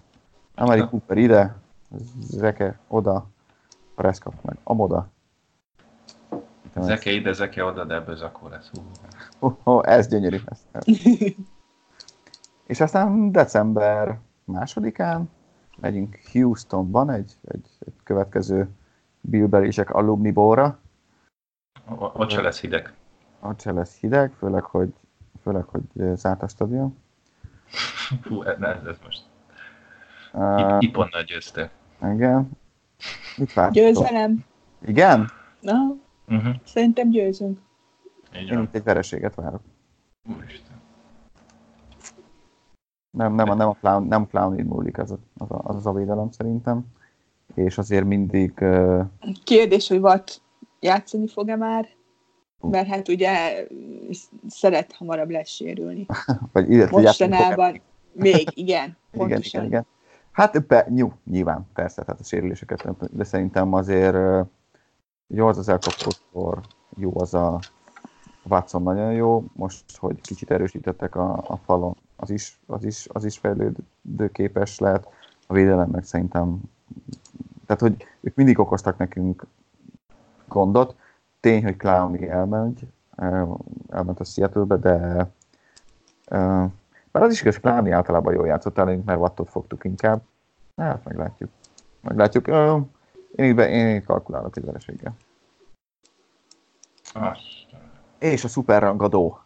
[0.55, 1.55] Amari Cooper ide,
[2.19, 3.27] Zeke oda,
[3.95, 5.09] Prescott meg amoda.
[6.75, 8.69] Zeke ide, zeke oda, de ebből zakó lesz.
[8.73, 8.81] Hú.
[9.39, 10.37] Oh, oh, ez gyönyörű.
[10.45, 10.85] Ez.
[12.67, 15.29] És aztán december másodikán
[15.79, 18.69] megyünk Houstonban egy, egy, egy következő
[19.21, 20.79] Billberisek alumni bóra.
[21.97, 22.93] Ott se lesz hideg.
[23.39, 24.93] Ott se lesz hideg, főleg, hogy,
[25.47, 26.97] főleg, hogy zárt a stadion.
[28.23, 29.21] Hú, ez, ez most.
[30.33, 31.71] Uh, Iponnal győzte.
[32.01, 32.49] igen.
[33.37, 33.73] Mit vártok?
[33.75, 34.45] Győzelem.
[34.85, 35.29] Igen?
[35.61, 35.73] Na,
[36.29, 36.55] Uh-huh.
[36.65, 37.59] szerintem győzünk.
[38.41, 39.61] Így Én itt egy vereséget várok.
[40.37, 40.75] Úristen.
[43.17, 45.93] Nem, nem, a- nem a clown, nem clown múlik ez a, az, a, az a
[45.93, 46.85] védelem szerintem.
[47.53, 49.01] És azért mindig uh,
[49.43, 50.41] Kérdés, hogy Watt
[50.79, 51.87] játszani fog-e már?
[52.61, 53.65] Mert hát ugye
[54.47, 56.05] szeret hamarabb lesérülni.
[56.53, 57.81] vagy illetve Mostanában
[58.11, 59.61] még, igen, Igen, pontosan.
[59.61, 59.85] igen, igen.
[60.31, 64.45] Hát be, nyú, nyilván, persze, tehát a sérüléseket, de szerintem azért
[65.27, 66.61] jó az az elkapottkor,
[66.95, 67.59] jó az a
[68.49, 73.25] Watson nagyon jó, most, hogy kicsit erősítettek a, a falon, az is, az is, az
[73.25, 75.07] is fejlődőképes lehet,
[75.47, 76.59] a védelem meg szerintem,
[77.65, 79.45] tehát hogy ők mindig okoztak nekünk
[80.47, 80.95] gondot,
[81.39, 82.79] tény, hogy Clowny elment,
[83.89, 85.27] elment a Seattle-be, de
[87.11, 90.21] bár az is igaz, Clowny általában jól játszott ellenünk, mert Wattot fogtuk inkább.
[90.77, 91.49] Hát, meglátjuk.
[92.01, 92.47] Meglátjuk.
[93.35, 95.15] Én itt, be, én itt kalkulálok egy vereséggel.
[98.19, 99.39] És a szuperrangadó,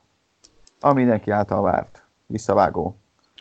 [0.79, 2.95] ami mindenki által várt, visszavágó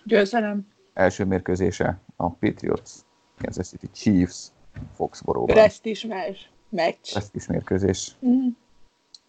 [0.05, 0.69] Győzelem.
[0.93, 2.91] első mérkőzése a Patriots,
[3.39, 4.49] Kansas City Chiefs,
[4.95, 5.57] Foxborough-ban.
[5.57, 6.39] Presztis meccs.
[6.71, 7.17] Meccs.
[7.17, 8.49] Ez is mérkőzés, Mm.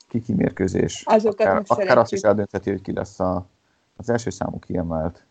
[0.07, 1.03] kiki mérkőzés.
[1.05, 3.45] Azokat akár, akár azt is eldöntheti, hogy ki lesz a,
[3.95, 5.25] az első számú kiemelt.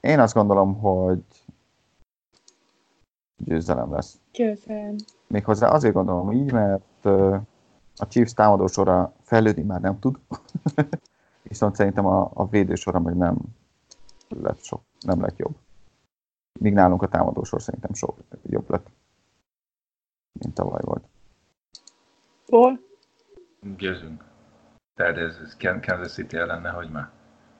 [0.00, 1.22] Én azt gondolom, hogy
[3.36, 4.18] győzelem lesz.
[4.32, 4.96] Győzelem.
[5.26, 7.04] Méghozzá azért gondolom így, mert
[7.96, 10.18] a Chiefs támadó sora fejlődni már nem tud,
[11.42, 13.36] viszont szerintem a, a védő sora meg nem
[14.28, 15.54] lett, sok, nem lett jobb.
[16.60, 18.86] Míg nálunk a támadó sor szerintem sok jobb lett,
[20.42, 21.04] mint tavaly volt.
[22.46, 22.80] Hol?
[23.76, 24.24] Győzünk.
[24.94, 27.08] Tehát ez, ez Kan- Kansas City ellen, hogy már.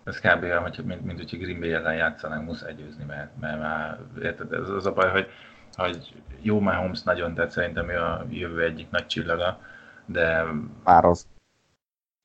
[0.04, 0.42] Ez kb.
[0.42, 4.52] olyan, hogy, mint, mint hogy Green Bay ellen játszanánk, muszáj győzni, mert, mert már, érted,
[4.52, 5.26] ez az a baj, hogy,
[5.74, 9.60] hogy jó már Holmes nagyon tett, szerintem ő a jövő egyik nagy csillaga,
[10.06, 10.44] de
[10.84, 11.26] Már az.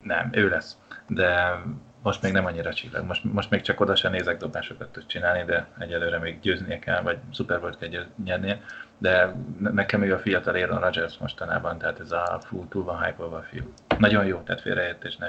[0.04, 0.78] nem, ő lesz.
[1.08, 1.60] De
[2.08, 3.06] most még nem annyira csillag.
[3.06, 7.02] Most, most még csak oda sem nézek dobásokat tud csinálni, de egyelőre még győznie kell,
[7.02, 8.62] vagy Super Bowl kell nyernie.
[8.98, 13.24] De nekem még a fiatal Aaron Rodgers mostanában, tehát ez a fú, túl van hype
[13.24, 13.64] a fiú.
[13.98, 15.28] Nagyon jó, tehát félreértés, ne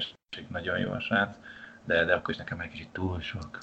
[0.49, 1.37] nagyon jó a srác,
[1.85, 3.59] de, de akkor is nekem egy kicsit túl sok.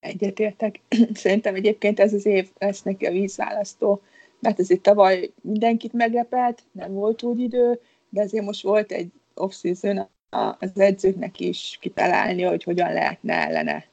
[0.00, 0.80] Egyetértek.
[1.12, 4.02] Szerintem egyébként ez az év lesz neki a vízválasztó,
[4.40, 10.08] mert azért tavaly mindenkit meglepett, nem volt úgy idő, de azért most volt egy off-season
[10.30, 13.84] az edzőknek is kitalálni, hogy hogyan lehetne ellene.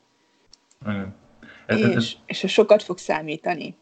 [1.66, 3.78] Ez, és, ez, és ez sokat fog számítani.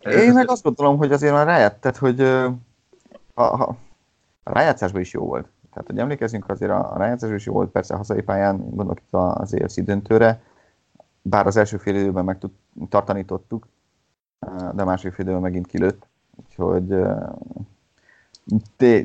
[0.00, 3.68] Én meg azt gondolom, hogy azért már rájött, tehát, hogy a, a,
[4.42, 5.48] a rájátszásban is jó volt.
[5.72, 9.00] Tehát, hogy emlékezzünk, azért a, a rájátszásban is jó volt, persze a hazai pályán, gondolok
[9.00, 10.42] itt az EFC döntőre,
[11.22, 12.50] bár az első fél időben meg tud,
[12.88, 13.66] tartani tudtuk,
[14.74, 16.06] de a második fél időben megint kilőtt.
[16.36, 16.94] Úgyhogy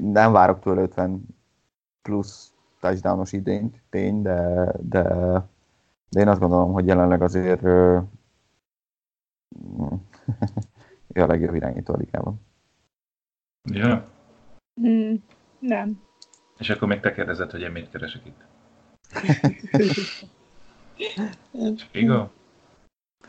[0.02, 1.26] nem várok tőle 50
[2.02, 5.04] plusz touchdownos idényt, tény, de, de,
[6.10, 7.64] de én azt gondolom, hogy jelenleg azért
[11.14, 12.42] ő a legjobb irányító a ligában.
[13.72, 14.08] Ja.
[14.82, 15.16] Mm,
[15.60, 16.02] nem.
[16.58, 18.46] És akkor még te kérdezed, hogy én mit keresek itt.
[21.80, 22.28] Spigo?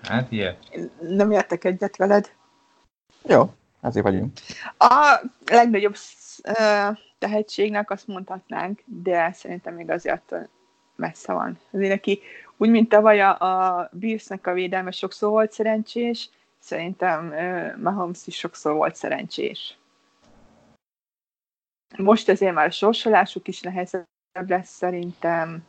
[0.02, 0.56] Hát ilyen.
[1.00, 2.32] Nem értek egyet veled.
[3.28, 3.50] Jó,
[3.80, 4.32] azért vagyunk.
[4.78, 5.94] A legnagyobb
[7.18, 10.48] tehetségnek azt mondhatnánk, de szerintem még azért attól
[10.96, 11.58] messze van.
[11.70, 12.20] Azért neki,
[12.56, 18.36] úgy, mint tavaly a, a Billsnek a védelme sokszor volt szerencsés, szerintem uh, Mahomes is
[18.36, 19.78] sokszor volt szerencsés.
[21.96, 25.66] Most azért már a sorsolásuk is nehezebb lesz szerintem.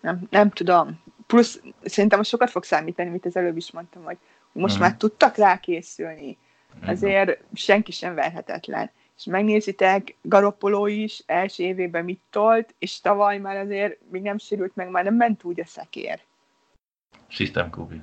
[0.00, 1.02] Nem, nem tudom.
[1.26, 4.18] Plusz szerintem sokat fog számítani, mint az előbb is mondtam, hogy
[4.52, 4.80] most mm.
[4.80, 6.38] már tudtak rákészülni.
[6.86, 8.90] Azért senki sem verhetetlen.
[9.16, 14.76] És megnézitek, Garoppoló is első évében mit tolt, és tavaly már azért még nem sérült
[14.76, 16.20] meg, már nem ment úgy a szekér.
[17.26, 18.02] System Kubi.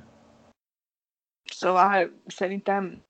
[1.44, 3.02] Szóval szerintem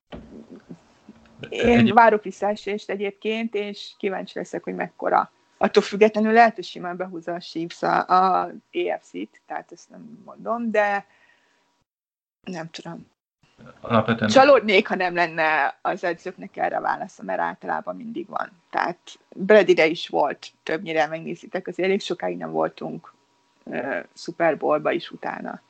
[1.48, 1.92] én Egy...
[1.92, 5.32] várok visszaesést egyébként, és kíváncsi leszek, hogy mekkora.
[5.56, 10.70] Attól függetlenül lehet, hogy simán behúzza a Chiefs a, a EFC-t, tehát ezt nem mondom,
[10.70, 11.06] de
[12.42, 13.06] nem tudom.
[13.80, 14.30] Alapvetően...
[14.30, 18.50] Csalódnék, ha nem lenne az edzőknek erre válasza, mert általában mindig van.
[18.70, 18.98] Tehát
[19.36, 23.14] Bradyre is volt, többnyire megnézitek, azért elég sokáig nem voltunk
[23.64, 25.60] uh, Super Bowl-ba is utána.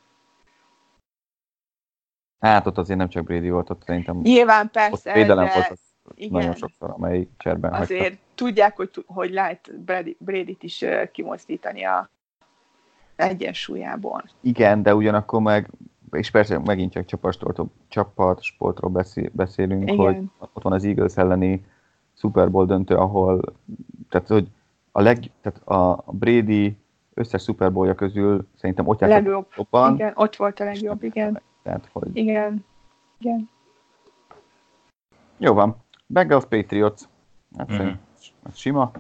[2.41, 5.53] Hát ott azért nem csak Brady volt, ott szerintem Nyilván persze, ott védelem de...
[5.53, 5.79] volt
[6.15, 6.39] igen.
[6.39, 8.19] nagyon sokszor, amelyik cserben Azért hagyta.
[8.35, 12.11] tudják, hogy, hogy lehet Brady, Brady-t is kimozdítani a
[13.17, 14.25] egyensúlyából.
[14.41, 15.71] Igen, de ugyanakkor meg
[16.11, 19.97] és persze megint csak csapatsportról, csapatsportról beszél, beszélünk, Igen.
[19.97, 21.65] hogy ott van az Eagles elleni
[22.15, 23.41] Super Bowl döntő, ahol
[24.09, 24.49] tehát, hogy
[24.93, 26.77] a, leg, tehát a Brady
[27.15, 29.47] összes Super Bowlja közül szerintem ott játszott legjobb.
[29.57, 29.95] jobban.
[29.95, 31.43] Igen, ott volt a legjobb, igen.
[31.63, 32.17] Tehát, hogy...
[32.17, 32.65] Igen.
[33.19, 33.49] Igen.
[35.37, 35.77] Jó van.
[36.07, 37.03] Bengals Patriots.
[37.57, 37.89] Hát mm-hmm.
[38.47, 38.91] ez sima.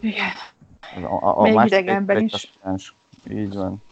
[0.00, 0.30] Igen.
[1.02, 2.52] A, a, a Még idegenben is.
[3.30, 3.82] Így van.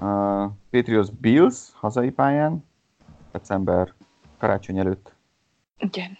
[0.00, 2.64] Uh, Patriots Bills hazai pályán,
[3.32, 3.94] december
[4.38, 5.14] karácsony előtt.
[5.78, 6.16] Igen.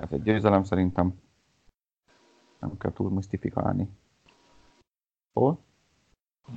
[0.00, 1.14] Ez egy győzelem szerintem.
[2.58, 3.88] Nem kell túl misztifikálni.
[5.32, 5.58] Hol?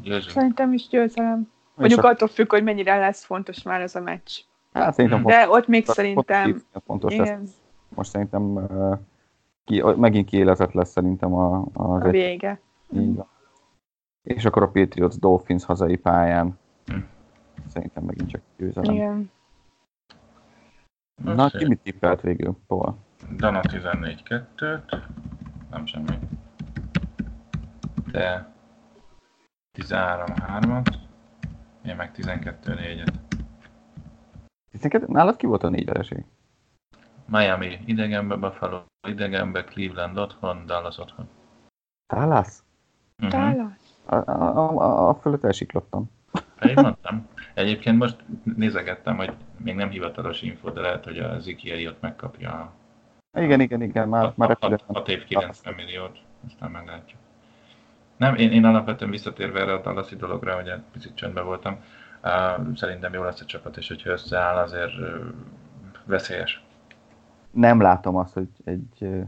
[0.02, 0.30] Győzelem.
[0.30, 1.52] Szerintem is győzelem.
[1.76, 2.08] Mondjuk a...
[2.08, 4.40] attól függ, hogy mennyire lesz fontos már ez a meccs.
[4.74, 6.64] Hát szerintem De fontos, ott még szerintem...
[6.86, 7.40] Fontos igen.
[7.40, 7.62] Lesz.
[7.96, 9.00] Most szerintem uh,
[9.64, 12.60] ki, megint kiéletett lesz szerintem a, az a vége.
[12.94, 13.28] Így van.
[14.28, 16.60] És akkor a Patriots Dolphins hazai pályán.
[16.86, 16.98] Hm.
[17.68, 18.94] Szerintem megint csak győzelem.
[18.94, 19.32] Igen.
[21.24, 22.98] Na, ki mit tippelt végül, Paul?
[23.36, 25.04] Dana 14-2-t,
[25.70, 26.20] nem semmi.
[28.12, 28.54] De
[29.80, 30.96] 13-3-at,
[31.86, 33.14] én meg 12-4-et.
[34.72, 35.06] 12?
[35.08, 36.26] Nálad ki volt a négy vereség?
[37.26, 41.30] Miami idegenbe, Buffalo idegenbe, Cleveland otthon, Dallas otthon.
[42.14, 42.64] Dallas?
[43.18, 43.32] Uh-huh.
[43.32, 43.87] Dallas.
[44.10, 46.10] A, a, a fölött elsiklottam.
[46.62, 47.28] Én mondtam.
[47.54, 48.16] Egyébként most
[48.56, 52.72] nézegettem, hogy még nem hivatalos info, de lehet, hogy a Ziki ott megkapja a,
[53.40, 56.18] igen, igen, igen, már, a, már a, 6 év 90 milliót,
[56.48, 57.20] aztán meglátjuk.
[58.18, 61.80] Nem, én, én alapvetően visszatérve erre a Dallasi dologra, hogy picit csöndben voltam,
[62.24, 65.26] uh, szerintem jó lesz a csapat, és hogyha összeáll, azért uh,
[66.06, 66.64] veszélyes.
[67.52, 69.28] Nem látom azt, hogy egy, uh,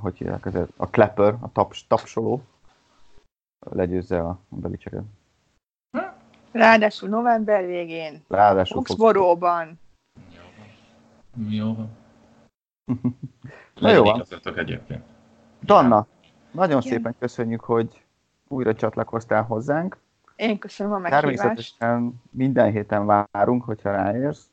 [0.00, 2.42] hogy hívják, a klepper, a taps, tapsoló,
[3.64, 5.02] legyőzze a Belicserőt.
[6.52, 8.24] Ráadásul november végén.
[8.28, 9.80] Ráadásul Foxboróban.
[11.48, 11.90] Jó van.
[13.80, 14.24] Na jó van.
[14.56, 15.02] egyébként.
[15.62, 16.06] Danna,
[16.50, 16.92] nagyon Igen.
[16.92, 18.04] szépen köszönjük, hogy
[18.48, 19.96] újra csatlakoztál hozzánk.
[20.36, 21.22] Én köszönöm a meghívást.
[21.22, 24.48] Természetesen minden héten várunk, hogyha ráérsz,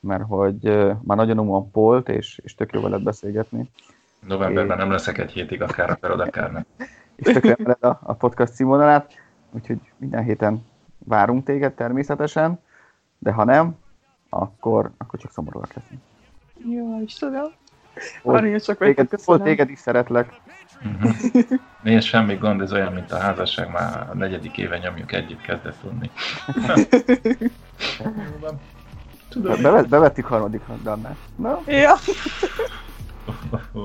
[0.00, 3.70] mert hogy ö, már nagyon umon polt, és, és tök jó veled beszélgetni.
[4.20, 6.64] Novemberben nem leszek egy hétig, akár akarod, akár nem.
[7.16, 9.12] És tökre a, a podcast színvonalát,
[9.50, 10.66] úgyhogy minden héten
[10.98, 12.58] várunk téged természetesen,
[13.18, 13.76] de ha nem,
[14.28, 16.00] akkor, akkor csak szomorúak leszünk.
[16.68, 17.46] Jó, Istenem.
[18.22, 19.24] Aranyosok vagytok, Téged, köszönöm.
[19.40, 20.40] volt téged is szeretlek.
[20.82, 21.08] Mhm.
[21.82, 25.80] Nézd, semmi gond, ez olyan, mint a házasság, már a negyedik éve nyomjuk együtt, kezdett
[25.80, 26.10] tudni.
[29.28, 29.62] Tudom.
[29.62, 31.16] Be, bevettük harmadik Dannát.
[31.36, 31.94] Na, Ja.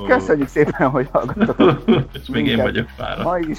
[0.07, 3.23] köszönjük szépen, hogy hallgattatok És még én vagyok fáradt.
[3.23, 3.57] ma is.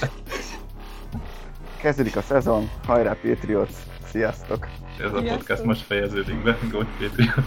[1.80, 3.72] Kezdődik a szezon, hajrá Patriots,
[4.10, 4.66] sziasztok!
[4.98, 5.36] Ez a Sziasztok.
[5.36, 7.44] podcast most fejeződik be, Go Patriots.